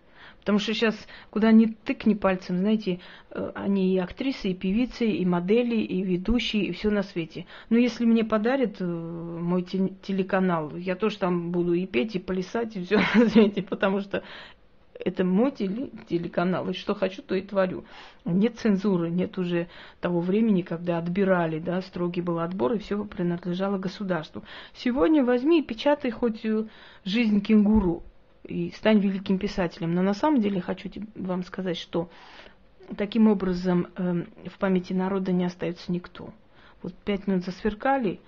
Потому 0.43 0.59
что 0.59 0.75
сейчас, 0.75 0.97
куда 1.31 1.53
ни 1.53 1.67
тыкни 1.67 2.15
пальцем, 2.15 2.59
знаете, 2.59 2.99
э, 3.31 3.53
они 3.55 3.95
и 3.95 3.99
актрисы, 3.99 4.51
и 4.51 4.55
певицы, 4.55 5.07
и 5.07 5.25
модели, 5.25 5.77
и 5.77 6.03
ведущие, 6.03 6.65
и 6.65 6.73
все 6.73 6.91
на 6.91 7.05
свете. 7.05 7.47
Но 7.71 7.79
если 7.79 8.05
мне 8.05 8.25
подарят 8.25 8.81
э, 8.81 8.85
мой 8.85 9.63
телеканал, 9.63 10.75
я 10.75 10.97
тоже 10.97 11.19
там 11.19 11.53
буду 11.53 11.75
и 11.75 11.87
петь, 11.87 12.17
и 12.17 12.19
плясать, 12.19 12.75
и 12.75 12.83
все 12.83 12.97
на 13.15 13.29
свете, 13.29 13.63
потому 13.63 14.01
что 14.01 14.25
это 14.99 15.25
мой 15.25 15.51
телеканал, 15.53 16.69
и 16.69 16.75
что 16.75 16.95
хочу, 16.95 17.23
то 17.23 17.35
и 17.35 17.43
творю. 17.43 17.85
Нет 18.25 18.59
цензуры, 18.59 19.11
нет 19.11 19.39
уже 19.39 19.69
того 20.01 20.21
времени, 20.21 20.63
когда 20.63 20.99
отбирали, 20.99 21.59
да, 21.59 21.83
строгий 21.83 22.21
был 22.21 22.39
отбор, 22.39 22.75
и 22.75 22.79
все 22.79 23.05
принадлежало 23.05 23.79
государству. 23.79 24.43
Сегодня 24.75 25.25
возьми 25.25 25.61
и 25.61 25.65
печатай 25.65 26.11
хоть 26.11 26.45
э, 26.45 26.67
жизнь 27.05 27.41
кенгуру 27.41 28.03
и 28.45 28.71
стань 28.77 28.99
великим 28.99 29.39
писателем. 29.39 29.95
Но 29.95 30.03
на 30.03 30.15
самом 30.15 30.41
деле 30.41 30.61
хочу 30.61 30.89
вам 31.15 31.45
сказать, 31.45 31.79
что 31.79 32.09
таким 32.97 33.29
образом 33.29 33.89
э, 33.97 34.25
в 34.47 34.59
памяти 34.59 34.93
народа 34.93 35.33
не 35.33 35.45
остается 35.45 35.91
никто. 35.91 36.31
Вот 36.83 36.95
пять 36.95 37.27
минут 37.27 37.45
засверкали, 37.45 38.21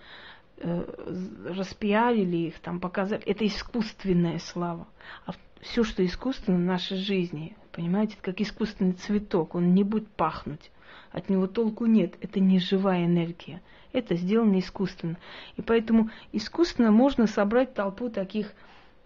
распиарили 0.59 2.37
их, 2.49 2.61
там 2.61 2.81
показали. 2.81 3.23
Это 3.23 3.47
искусственная 3.47 4.39
слава. 4.39 4.87
А 5.27 5.33
все, 5.61 5.85
что 5.85 6.05
искусственно 6.05 6.59
в 6.59 6.63
нашей 6.63 6.97
жизни, 6.97 7.57
понимаете, 7.73 8.17
как 8.21 8.41
искусственный 8.41 8.93
цветок, 8.93 9.55
он 9.55 9.75
не 9.75 9.85
будет 9.85 10.09
пахнуть. 10.09 10.71
От 11.11 11.29
него 11.29 11.47
толку 11.47 11.87
нет. 11.87 12.15
Это 12.21 12.41
не 12.41 12.59
живая 12.59 13.07
энергия. 13.07 13.63
Это 13.93 14.17
сделано 14.17 14.59
искусственно. 14.59 15.17
И 15.57 15.63
поэтому 15.63 16.11
искусственно 16.33 16.91
можно 16.91 17.27
собрать 17.27 17.75
толпу 17.75 18.09
таких 18.09 18.53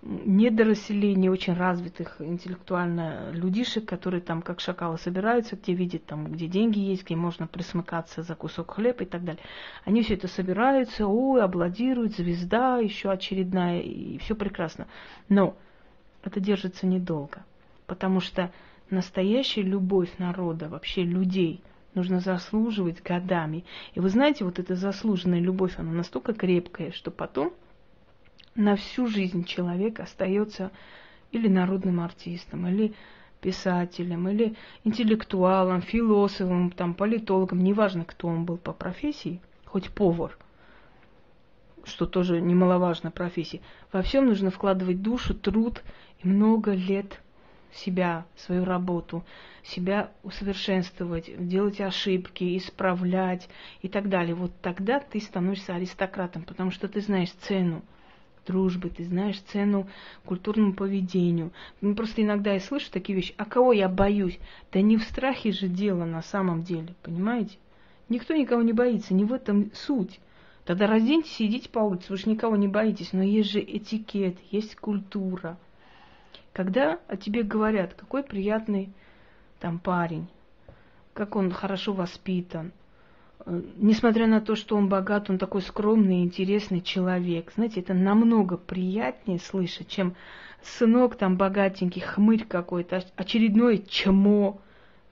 недораселений, 0.02 1.28
очень 1.28 1.54
развитых 1.54 2.20
интеллектуально 2.20 3.30
людишек, 3.32 3.84
которые 3.84 4.20
там 4.20 4.42
как 4.42 4.60
шакалы 4.60 4.96
собираются, 4.96 5.56
где 5.56 5.74
видят 5.74 6.04
там, 6.06 6.30
где 6.30 6.46
деньги 6.46 6.78
есть, 6.78 7.04
где 7.04 7.16
можно 7.16 7.46
присмыкаться 7.46 8.22
за 8.22 8.34
кусок 8.34 8.72
хлеба 8.74 9.02
и 9.02 9.06
так 9.06 9.24
далее. 9.24 9.42
Они 9.84 10.02
все 10.02 10.14
это 10.14 10.28
собираются, 10.28 11.06
ой, 11.06 11.42
аплодируют, 11.42 12.16
звезда 12.16 12.78
еще 12.78 13.10
очередная, 13.10 13.80
и 13.80 14.18
все 14.18 14.36
прекрасно. 14.36 14.86
Но 15.28 15.56
это 16.22 16.38
держится 16.38 16.86
недолго. 16.86 17.44
Потому 17.86 18.20
что 18.20 18.52
настоящая 18.90 19.62
любовь 19.62 20.10
народа, 20.18 20.68
вообще 20.68 21.02
людей, 21.02 21.62
нужно 21.94 22.20
заслуживать 22.20 23.02
годами. 23.02 23.64
И 23.94 24.00
вы 24.00 24.10
знаете, 24.10 24.44
вот 24.44 24.60
эта 24.60 24.76
заслуженная 24.76 25.40
любовь, 25.40 25.74
она 25.76 25.90
настолько 25.90 26.34
крепкая, 26.34 26.92
что 26.92 27.10
потом 27.10 27.52
на 28.58 28.74
всю 28.74 29.06
жизнь 29.06 29.44
человек 29.44 30.00
остается 30.00 30.72
или 31.30 31.46
народным 31.46 32.00
артистом, 32.00 32.66
или 32.66 32.92
писателем 33.40 34.28
или 34.28 34.56
интеллектуалом, 34.82 35.80
философом, 35.80 36.72
там, 36.72 36.94
политологом, 36.94 37.62
неважно, 37.62 38.04
кто 38.04 38.26
он 38.26 38.44
был 38.44 38.56
по 38.56 38.72
профессии, 38.72 39.40
хоть 39.64 39.90
повар, 39.90 40.36
что 41.84 42.04
тоже 42.06 42.40
немаловажно 42.40 43.12
профессии. 43.12 43.62
Во 43.92 44.02
всем 44.02 44.26
нужно 44.26 44.50
вкладывать 44.50 45.02
душу, 45.02 45.34
труд 45.34 45.84
и 46.18 46.26
много 46.26 46.72
лет 46.72 47.20
себя, 47.72 48.26
свою 48.34 48.64
работу, 48.64 49.24
себя 49.62 50.10
усовершенствовать, 50.24 51.30
делать 51.46 51.80
ошибки, 51.80 52.58
исправлять 52.58 53.48
и 53.82 53.88
так 53.88 54.08
далее. 54.08 54.34
Вот 54.34 54.50
тогда 54.60 54.98
ты 54.98 55.20
становишься 55.20 55.76
аристократом, 55.76 56.42
потому 56.42 56.72
что 56.72 56.88
ты 56.88 57.00
знаешь 57.00 57.30
цену 57.42 57.84
дружбы, 58.48 58.90
ты 58.90 59.04
знаешь 59.04 59.40
цену 59.52 59.86
культурному 60.24 60.72
поведению. 60.72 61.52
Ну, 61.80 61.94
просто 61.94 62.22
иногда 62.22 62.52
я 62.52 62.60
слышу 62.60 62.90
такие 62.90 63.14
вещи, 63.14 63.34
а 63.36 63.44
кого 63.44 63.72
я 63.72 63.88
боюсь? 63.88 64.38
Да 64.72 64.80
не 64.80 64.96
в 64.96 65.04
страхе 65.04 65.52
же 65.52 65.68
дело 65.68 66.04
на 66.04 66.22
самом 66.22 66.64
деле, 66.64 66.94
понимаете? 67.02 67.58
Никто 68.08 68.34
никого 68.34 68.62
не 68.62 68.72
боится, 68.72 69.14
не 69.14 69.24
в 69.24 69.32
этом 69.32 69.70
суть. 69.74 70.18
Тогда 70.64 70.86
разденьтесь 70.86 71.40
и 71.40 71.46
идите 71.46 71.68
по 71.68 71.78
улице, 71.78 72.06
вы 72.10 72.16
же 72.16 72.28
никого 72.28 72.56
не 72.56 72.68
боитесь, 72.68 73.12
но 73.12 73.22
есть 73.22 73.50
же 73.50 73.60
этикет, 73.60 74.36
есть 74.50 74.76
культура. 74.76 75.56
Когда 76.52 76.98
о 77.06 77.16
тебе 77.16 77.42
говорят, 77.42 77.94
какой 77.94 78.22
приятный 78.22 78.90
там 79.60 79.78
парень, 79.78 80.26
как 81.12 81.36
он 81.36 81.52
хорошо 81.52 81.92
воспитан, 81.92 82.72
несмотря 83.46 84.26
на 84.26 84.40
то, 84.40 84.54
что 84.56 84.76
он 84.76 84.88
богат, 84.88 85.30
он 85.30 85.38
такой 85.38 85.62
скромный, 85.62 86.22
интересный 86.22 86.80
человек. 86.80 87.52
Знаете, 87.54 87.80
это 87.80 87.94
намного 87.94 88.56
приятнее 88.56 89.38
слышать, 89.38 89.88
чем 89.88 90.14
сынок 90.62 91.16
там 91.16 91.36
богатенький, 91.36 92.02
хмырь 92.02 92.44
какой-то, 92.44 93.04
очередной 93.16 93.84
чмо, 93.88 94.60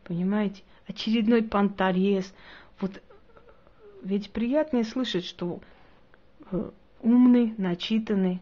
понимаете, 0.05 0.63
очередной 0.87 1.43
понторез. 1.43 2.33
Вот 2.81 3.01
ведь 4.03 4.31
приятнее 4.31 4.85
слышать, 4.85 5.25
что 5.25 5.61
э, 6.51 6.71
умный, 7.03 7.55
начитанный, 7.57 8.41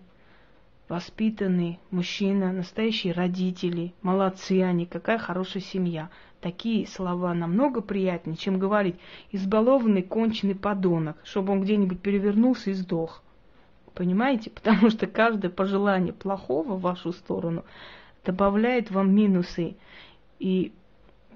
воспитанный 0.89 1.79
мужчина, 1.91 2.53
настоящие 2.53 3.13
родители, 3.13 3.95
молодцы 4.03 4.63
они, 4.63 4.87
какая 4.87 5.19
хорошая 5.19 5.63
семья. 5.63 6.11
Такие 6.45 6.87
слова 6.87 7.33
намного 7.33 7.81
приятнее, 7.81 8.37
чем 8.37 8.59
говорить 8.59 8.97
избалованный, 9.33 10.03
конченый 10.03 10.55
подонок, 10.55 11.17
чтобы 11.25 11.55
он 11.55 11.63
где-нибудь 11.63 12.03
перевернулся 12.03 12.69
и 12.69 12.75
сдох. 12.75 13.23
Понимаете? 13.95 14.51
Потому 14.55 14.91
что 14.91 15.07
каждое 15.07 15.51
пожелание 15.51 16.13
плохого 16.13 16.75
в 16.75 16.83
вашу 16.83 17.13
сторону 17.15 17.65
добавляет 18.27 18.91
вам 18.91 19.15
минусы. 19.15 19.77
И 20.39 20.75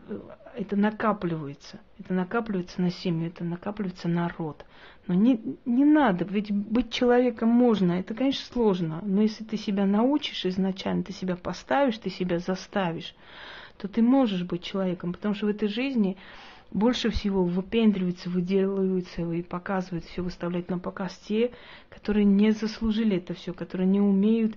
э, 0.08 0.20
это 0.54 0.76
накапливается. 0.76 1.80
Это 1.98 2.12
накапливается 2.12 2.82
на 2.82 2.90
семью, 2.90 3.28
это 3.28 3.44
накапливается 3.44 4.08
на 4.08 4.28
род. 4.36 4.66
Но 5.06 5.14
не, 5.14 5.40
не 5.64 5.86
надо, 5.86 6.26
ведь 6.26 6.52
быть 6.52 6.92
человеком 6.92 7.48
можно, 7.48 7.92
это, 7.92 8.12
конечно, 8.12 8.44
сложно. 8.52 9.00
Но 9.02 9.22
если 9.22 9.42
ты 9.42 9.56
себя 9.56 9.86
научишь 9.86 10.44
изначально, 10.44 11.02
ты 11.02 11.14
себя 11.14 11.36
поставишь, 11.36 11.96
ты 11.96 12.10
себя 12.10 12.40
заставишь, 12.40 13.14
то 13.78 13.88
ты 13.88 14.02
можешь 14.02 14.42
быть 14.42 14.62
человеком, 14.62 15.12
потому 15.12 15.34
что 15.34 15.46
в 15.46 15.50
этой 15.50 15.68
жизни 15.68 16.16
больше 16.70 17.08
всего 17.10 17.44
выпендриваются, 17.44 18.28
выделываются 18.28 19.22
и 19.22 19.42
показывают 19.42 20.04
все, 20.04 20.22
выставляют 20.22 20.68
на 20.68 20.78
показ 20.78 21.16
те, 21.26 21.52
которые 21.88 22.24
не 22.24 22.50
заслужили 22.50 23.16
это 23.16 23.32
все, 23.32 23.54
которые 23.54 23.86
не 23.86 24.00
умеют 24.00 24.54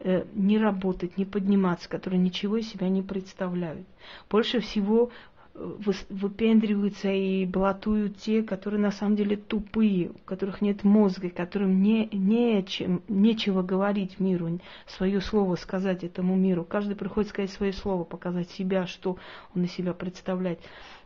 э, 0.00 0.24
не 0.34 0.58
работать, 0.58 1.16
не 1.16 1.24
подниматься, 1.24 1.88
которые 1.88 2.20
ничего 2.20 2.58
из 2.58 2.68
себя 2.68 2.88
не 2.88 3.00
представляют. 3.00 3.86
Больше 4.28 4.60
всего 4.60 5.10
выпендриваются 5.54 7.10
и 7.10 7.46
блатуют 7.46 8.18
те, 8.18 8.42
которые 8.42 8.80
на 8.80 8.90
самом 8.90 9.14
деле 9.14 9.36
тупые, 9.36 10.10
у 10.10 10.18
которых 10.24 10.60
нет 10.60 10.82
мозга, 10.82 11.30
которым 11.30 11.80
не, 11.80 12.08
нечем, 12.12 13.02
нечего 13.08 13.62
говорить 13.62 14.18
миру, 14.18 14.58
свое 14.86 15.20
слово 15.20 15.54
сказать 15.54 16.02
этому 16.02 16.34
миру. 16.34 16.64
Каждый 16.64 16.96
приходит 16.96 17.30
сказать 17.30 17.52
свое 17.52 17.72
слово, 17.72 18.02
показать 18.04 18.50
себя, 18.50 18.86
что 18.86 19.16
он 19.54 19.64
из 19.64 19.72
себя 19.72 19.94
представляет. 19.94 20.58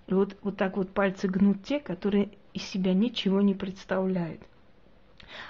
И 0.07 0.15
вот, 0.15 0.37
вот 0.43 0.57
так 0.57 0.79
вот 0.79 0.91
пальцы 0.91 1.29
гнут 1.29 1.63
те, 1.65 1.79
которые 1.79 2.31
из 2.55 2.63
себя 2.63 2.95
ничего 2.95 3.43
не 3.43 3.55
представляют. 3.55 4.41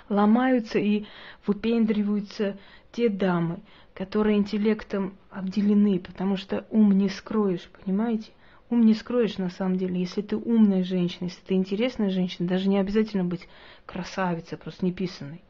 Ломаются 0.09 0.81
и 0.81 1.07
выпендриваются 1.47 2.59
те 2.91 3.09
дамы, 3.09 3.61
которые 3.95 4.37
интеллектом 4.37 5.15
обделены, 5.31 6.01
потому 6.01 6.37
что 6.37 6.67
ум 6.71 6.99
не 6.99 7.09
скроешь, 7.09 7.71
понимаете? 7.85 8.33
Ум 8.71 8.85
не 8.85 8.95
скроешь 8.95 9.39
на 9.39 9.49
самом 9.49 9.77
деле. 9.77 10.01
Если 10.01 10.21
ты 10.21 10.37
умная 10.37 10.85
женщина, 10.85 11.25
если 11.25 11.41
ты 11.41 11.55
интересная 11.55 12.11
женщина, 12.11 12.49
даже 12.49 12.69
не 12.69 12.79
обязательно 12.79 13.25
быть 13.25 13.49
красавицей, 13.87 14.59
просто 14.59 14.85
неписанной. 14.85 15.43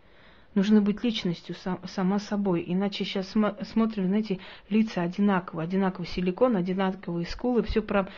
Нужно 0.54 0.80
быть 0.80 1.02
личностью 1.04 1.54
сам, 1.56 1.80
сама 1.86 2.18
собой. 2.20 2.64
Иначе 2.66 3.04
сейчас 3.04 3.28
см- 3.30 3.64
смотрим, 3.64 4.06
знаете, 4.06 4.38
лица 4.70 5.02
одинаково, 5.02 5.62
одинаковый 5.62 6.06
силикон, 6.06 6.56
одинаковые 6.56 7.26
скулы, 7.26 7.62
все 7.62 7.82
про, 7.82 8.08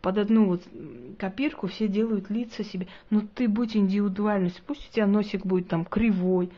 под 0.00 0.18
одну 0.18 0.46
вот 0.46 0.62
копирку 1.18 1.66
все 1.66 1.88
делают 1.88 2.30
лица 2.30 2.64
себе. 2.64 2.86
Но 3.10 3.22
ты 3.34 3.48
будь 3.48 3.76
индивидуальность. 3.76 4.62
Пусть 4.66 4.88
у 4.88 4.92
тебя 4.92 5.06
носик 5.06 5.44
будет 5.44 5.68
там 5.68 5.84
кривой, 5.84 6.50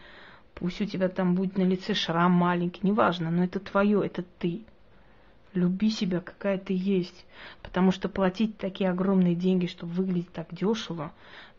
пусть 0.54 0.82
у 0.82 0.84
тебя 0.84 1.08
там 1.08 1.34
будет 1.34 1.56
на 1.56 1.62
лице 1.62 1.94
шрам 1.94 2.30
маленький, 2.30 2.80
неважно, 2.86 3.30
но 3.30 3.44
это 3.44 3.58
твое, 3.58 4.04
это 4.04 4.22
ты. 4.38 4.64
Люби 5.54 5.90
себя, 5.90 6.20
какая 6.20 6.58
ты 6.58 6.74
есть. 6.76 7.26
Потому 7.62 7.92
что 7.92 8.08
платить 8.08 8.58
такие 8.58 8.90
огромные 8.90 9.34
деньги, 9.34 9.66
чтобы 9.66 9.92
выглядеть 9.92 10.32
так 10.32 10.52
дешево, 10.52 11.12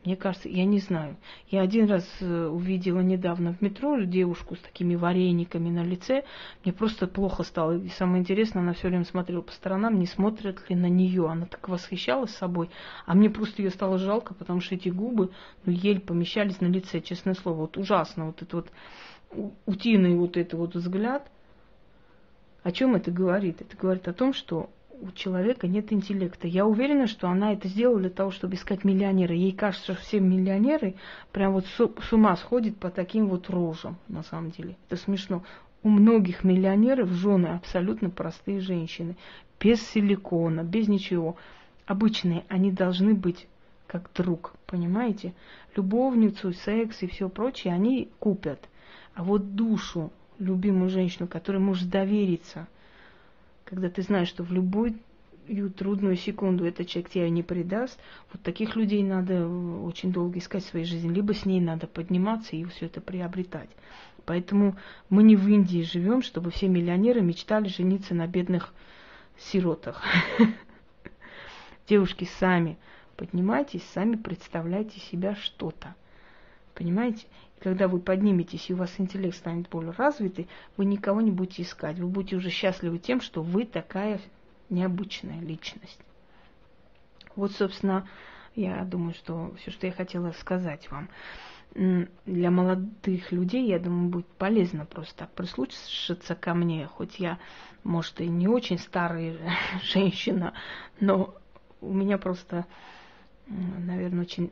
мне 0.06 0.16
кажется, 0.16 0.48
я 0.48 0.66
не 0.66 0.78
знаю. 0.80 1.18
Я 1.50 1.62
один 1.62 1.90
раз 1.90 2.08
э, 2.22 2.48
увидела 2.48 3.00
недавно 3.00 3.54
в 3.54 3.62
метро 3.62 4.00
девушку 4.02 4.56
с 4.56 4.60
такими 4.60 4.94
варениками 4.94 5.70
на 5.70 5.84
лице. 5.84 6.26
Мне 6.64 6.74
просто 6.74 7.08
плохо 7.08 7.42
стало. 7.42 7.80
И 7.80 7.90
самое 7.90 8.22
интересное, 8.22 8.62
она 8.62 8.74
все 8.74 8.90
время 8.90 9.06
смотрела 9.06 9.42
по 9.42 9.52
сторонам, 9.52 9.98
не 9.98 10.06
смотрят 10.06 10.70
ли 10.70 10.76
на 10.76 10.88
нее. 10.88 11.28
Она 11.28 11.48
так 11.48 11.68
восхищалась 11.68 12.36
собой. 12.36 12.70
А 13.08 13.16
мне 13.16 13.32
просто 13.32 13.64
ее 13.64 13.72
стало 13.72 13.98
жалко, 13.98 14.36
потому 14.36 14.62
что 14.62 14.76
эти 14.76 14.90
губы 14.90 15.32
ну, 15.66 15.72
еле 15.72 16.00
помещались 16.00 16.62
на 16.62 16.68
лице, 16.68 17.02
честное 17.02 17.34
слово. 17.34 17.62
Вот 17.62 17.78
ужасно. 17.78 18.28
Вот 18.28 18.44
это 18.44 18.58
вот 18.58 18.72
утиный 19.66 20.16
вот 20.16 20.38
этот 20.38 20.54
вот 20.54 20.76
взгляд. 20.76 21.32
О 22.66 22.72
чем 22.72 22.96
это 22.96 23.12
говорит? 23.12 23.62
Это 23.62 23.78
говорит 23.78 24.08
о 24.08 24.14
том, 24.14 24.34
что 24.34 24.72
у 24.90 25.12
человека 25.12 25.68
нет 25.68 25.94
интеллекта. 25.94 26.48
Я 26.48 26.66
уверена, 26.66 27.06
что 27.06 27.30
она 27.30 27.54
это 27.54 27.68
сделала 27.68 28.00
для 28.00 28.10
того, 28.10 28.32
чтобы 28.32 28.56
искать 28.56 28.84
миллионера. 28.84 29.36
Ей 29.36 29.52
кажется, 29.52 29.94
что 29.94 30.02
все 30.02 30.20
миллионеры 30.20 30.96
прям 31.32 31.54
вот 31.54 31.68
с 31.68 32.12
ума 32.12 32.36
сходят 32.36 32.76
по 32.78 32.90
таким 32.90 33.28
вот 33.28 33.52
рожам, 33.52 33.98
на 34.08 34.24
самом 34.24 34.50
деле. 34.50 34.78
Это 34.90 35.00
смешно. 35.00 35.44
У 35.84 35.90
многих 35.90 36.44
миллионеров 36.44 37.10
жены 37.10 37.50
абсолютно 37.50 38.10
простые 38.10 38.62
женщины, 38.62 39.16
без 39.60 39.88
силикона, 39.88 40.64
без 40.64 40.88
ничего. 40.88 41.36
Обычные, 41.86 42.46
они 42.50 42.72
должны 42.72 43.14
быть 43.14 43.48
как 43.86 44.10
друг, 44.16 44.56
понимаете? 44.66 45.36
Любовницу, 45.76 46.52
секс 46.52 47.04
и 47.04 47.08
все 47.08 47.30
прочее 47.30 47.76
они 47.76 48.10
купят. 48.18 48.68
А 49.14 49.24
вот 49.24 49.54
душу, 49.54 50.12
любимую 50.40 50.90
женщину, 50.90 51.28
которой 51.28 51.58
можешь 51.58 51.86
довериться, 51.86 52.68
когда 53.64 53.90
ты 53.90 54.02
знаешь, 54.02 54.28
что 54.28 54.44
в 54.44 54.52
любую 54.52 54.96
трудную 55.78 56.16
секунду 56.16 56.66
этот 56.66 56.88
человек 56.88 57.12
тебя 57.12 57.30
не 57.30 57.44
предаст, 57.44 58.00
вот 58.32 58.42
таких 58.42 58.76
людей 58.76 59.04
надо 59.04 59.48
очень 59.48 60.12
долго 60.12 60.40
искать 60.40 60.64
в 60.64 60.70
своей 60.70 60.86
жизни, 60.86 61.14
либо 61.14 61.34
с 61.34 61.46
ней 61.46 61.62
надо 61.62 61.88
подниматься 61.88 62.56
и 62.56 62.64
все 62.66 62.88
это 62.88 63.02
приобретать. 63.02 63.70
Поэтому 64.26 64.76
мы 65.10 65.24
не 65.24 65.36
в 65.36 65.48
Индии 65.48 65.84
живем, 65.84 66.24
чтобы 66.24 66.50
все 66.50 66.68
миллионеры 66.68 67.22
мечтали 67.22 67.68
жениться 67.68 68.16
на 68.16 68.26
бедных 68.28 68.74
сиротах. 69.38 70.04
Девушки, 71.88 72.28
сами 72.40 72.78
поднимайтесь, 73.18 73.84
сами 73.94 74.16
представляйте 74.16 75.00
себя 75.00 75.36
что-то. 75.36 75.96
Понимаете? 76.74 77.28
Когда 77.66 77.88
вы 77.88 78.00
подниметесь, 78.00 78.70
и 78.70 78.76
у 78.76 78.78
вас 78.78 78.94
интеллект 79.00 79.36
станет 79.36 79.70
более 79.70 79.92
развитый, 79.94 80.48
вы 80.78 80.86
никого 80.86 81.20
не 81.20 81.32
будете 81.32 81.64
искать. 81.64 81.98
Вы 81.98 82.06
будете 82.06 82.36
уже 82.36 82.52
счастливы 82.52 83.00
тем, 83.00 83.22
что 83.22 83.42
вы 83.42 83.66
такая 83.66 84.22
необычная 84.70 85.42
личность. 85.42 86.00
Вот, 87.36 87.54
собственно, 87.54 88.08
я 88.54 88.84
думаю, 88.84 89.16
что 89.16 89.52
все, 89.58 89.72
что 89.72 89.88
я 89.88 89.94
хотела 89.94 90.32
сказать 90.34 90.92
вам. 90.92 91.10
Для 91.74 92.52
молодых 92.52 93.32
людей, 93.32 93.68
я 93.68 93.80
думаю, 93.80 94.10
будет 94.10 94.28
полезно 94.28 94.86
просто 94.86 95.16
так 95.16 95.32
прислушаться 95.32 96.36
ко 96.36 96.54
мне, 96.54 96.86
хоть 96.86 97.18
я, 97.18 97.40
может, 97.84 98.22
и 98.22 98.28
не 98.28 98.48
очень 98.48 98.78
старая 98.78 99.40
женщина, 99.82 100.54
но 101.00 101.34
у 101.82 101.92
меня 101.92 102.20
просто, 102.20 102.68
наверное, 103.48 104.22
очень 104.22 104.52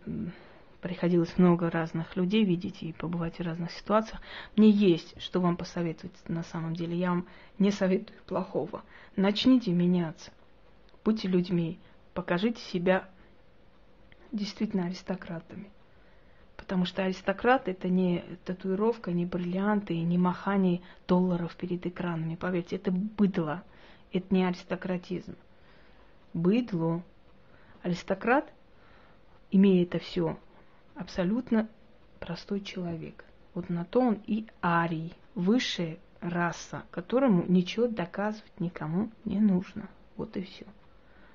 приходилось 0.83 1.37
много 1.37 1.71
разных 1.71 2.17
людей 2.17 2.43
видеть 2.43 2.83
и 2.83 2.91
побывать 2.91 3.37
в 3.37 3.41
разных 3.41 3.71
ситуациях. 3.71 4.21
Мне 4.57 4.69
есть, 4.69 5.19
что 5.21 5.39
вам 5.39 5.55
посоветовать 5.55 6.13
на 6.27 6.43
самом 6.43 6.75
деле. 6.75 6.97
Я 6.97 7.11
вам 7.11 7.27
не 7.57 7.71
советую 7.71 8.19
плохого. 8.27 8.83
Начните 9.15 9.71
меняться. 9.71 10.31
Будьте 11.05 11.29
людьми. 11.29 11.79
Покажите 12.13 12.61
себя 12.61 13.09
действительно 14.33 14.87
аристократами. 14.87 15.71
Потому 16.57 16.83
что 16.83 17.05
аристократ 17.05 17.69
это 17.69 17.87
не 17.87 18.25
татуировка, 18.43 19.13
не 19.13 19.25
бриллианты, 19.25 19.97
не 19.97 20.17
махание 20.17 20.81
долларов 21.07 21.55
перед 21.55 21.85
экранами. 21.85 22.35
Поверьте, 22.35 22.75
это 22.75 22.91
быдло. 22.91 23.63
Это 24.11 24.35
не 24.35 24.43
аристократизм. 24.43 25.37
Быдло. 26.33 27.03
Аристократ, 27.83 28.51
имея 29.49 29.83
это 29.83 29.99
все, 29.99 30.37
абсолютно 30.95 31.67
простой 32.19 32.61
человек. 32.61 33.25
Вот 33.53 33.69
на 33.69 33.85
то 33.85 34.01
он 34.01 34.19
и 34.25 34.47
арий, 34.61 35.13
высшая 35.35 35.97
раса, 36.21 36.83
которому 36.91 37.43
ничего 37.47 37.87
доказывать 37.87 38.59
никому 38.59 39.11
не 39.25 39.39
нужно. 39.39 39.89
Вот 40.15 40.37
и 40.37 40.43
все. 40.43 40.65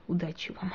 Удачи 0.06 0.52
вам! 0.52 0.72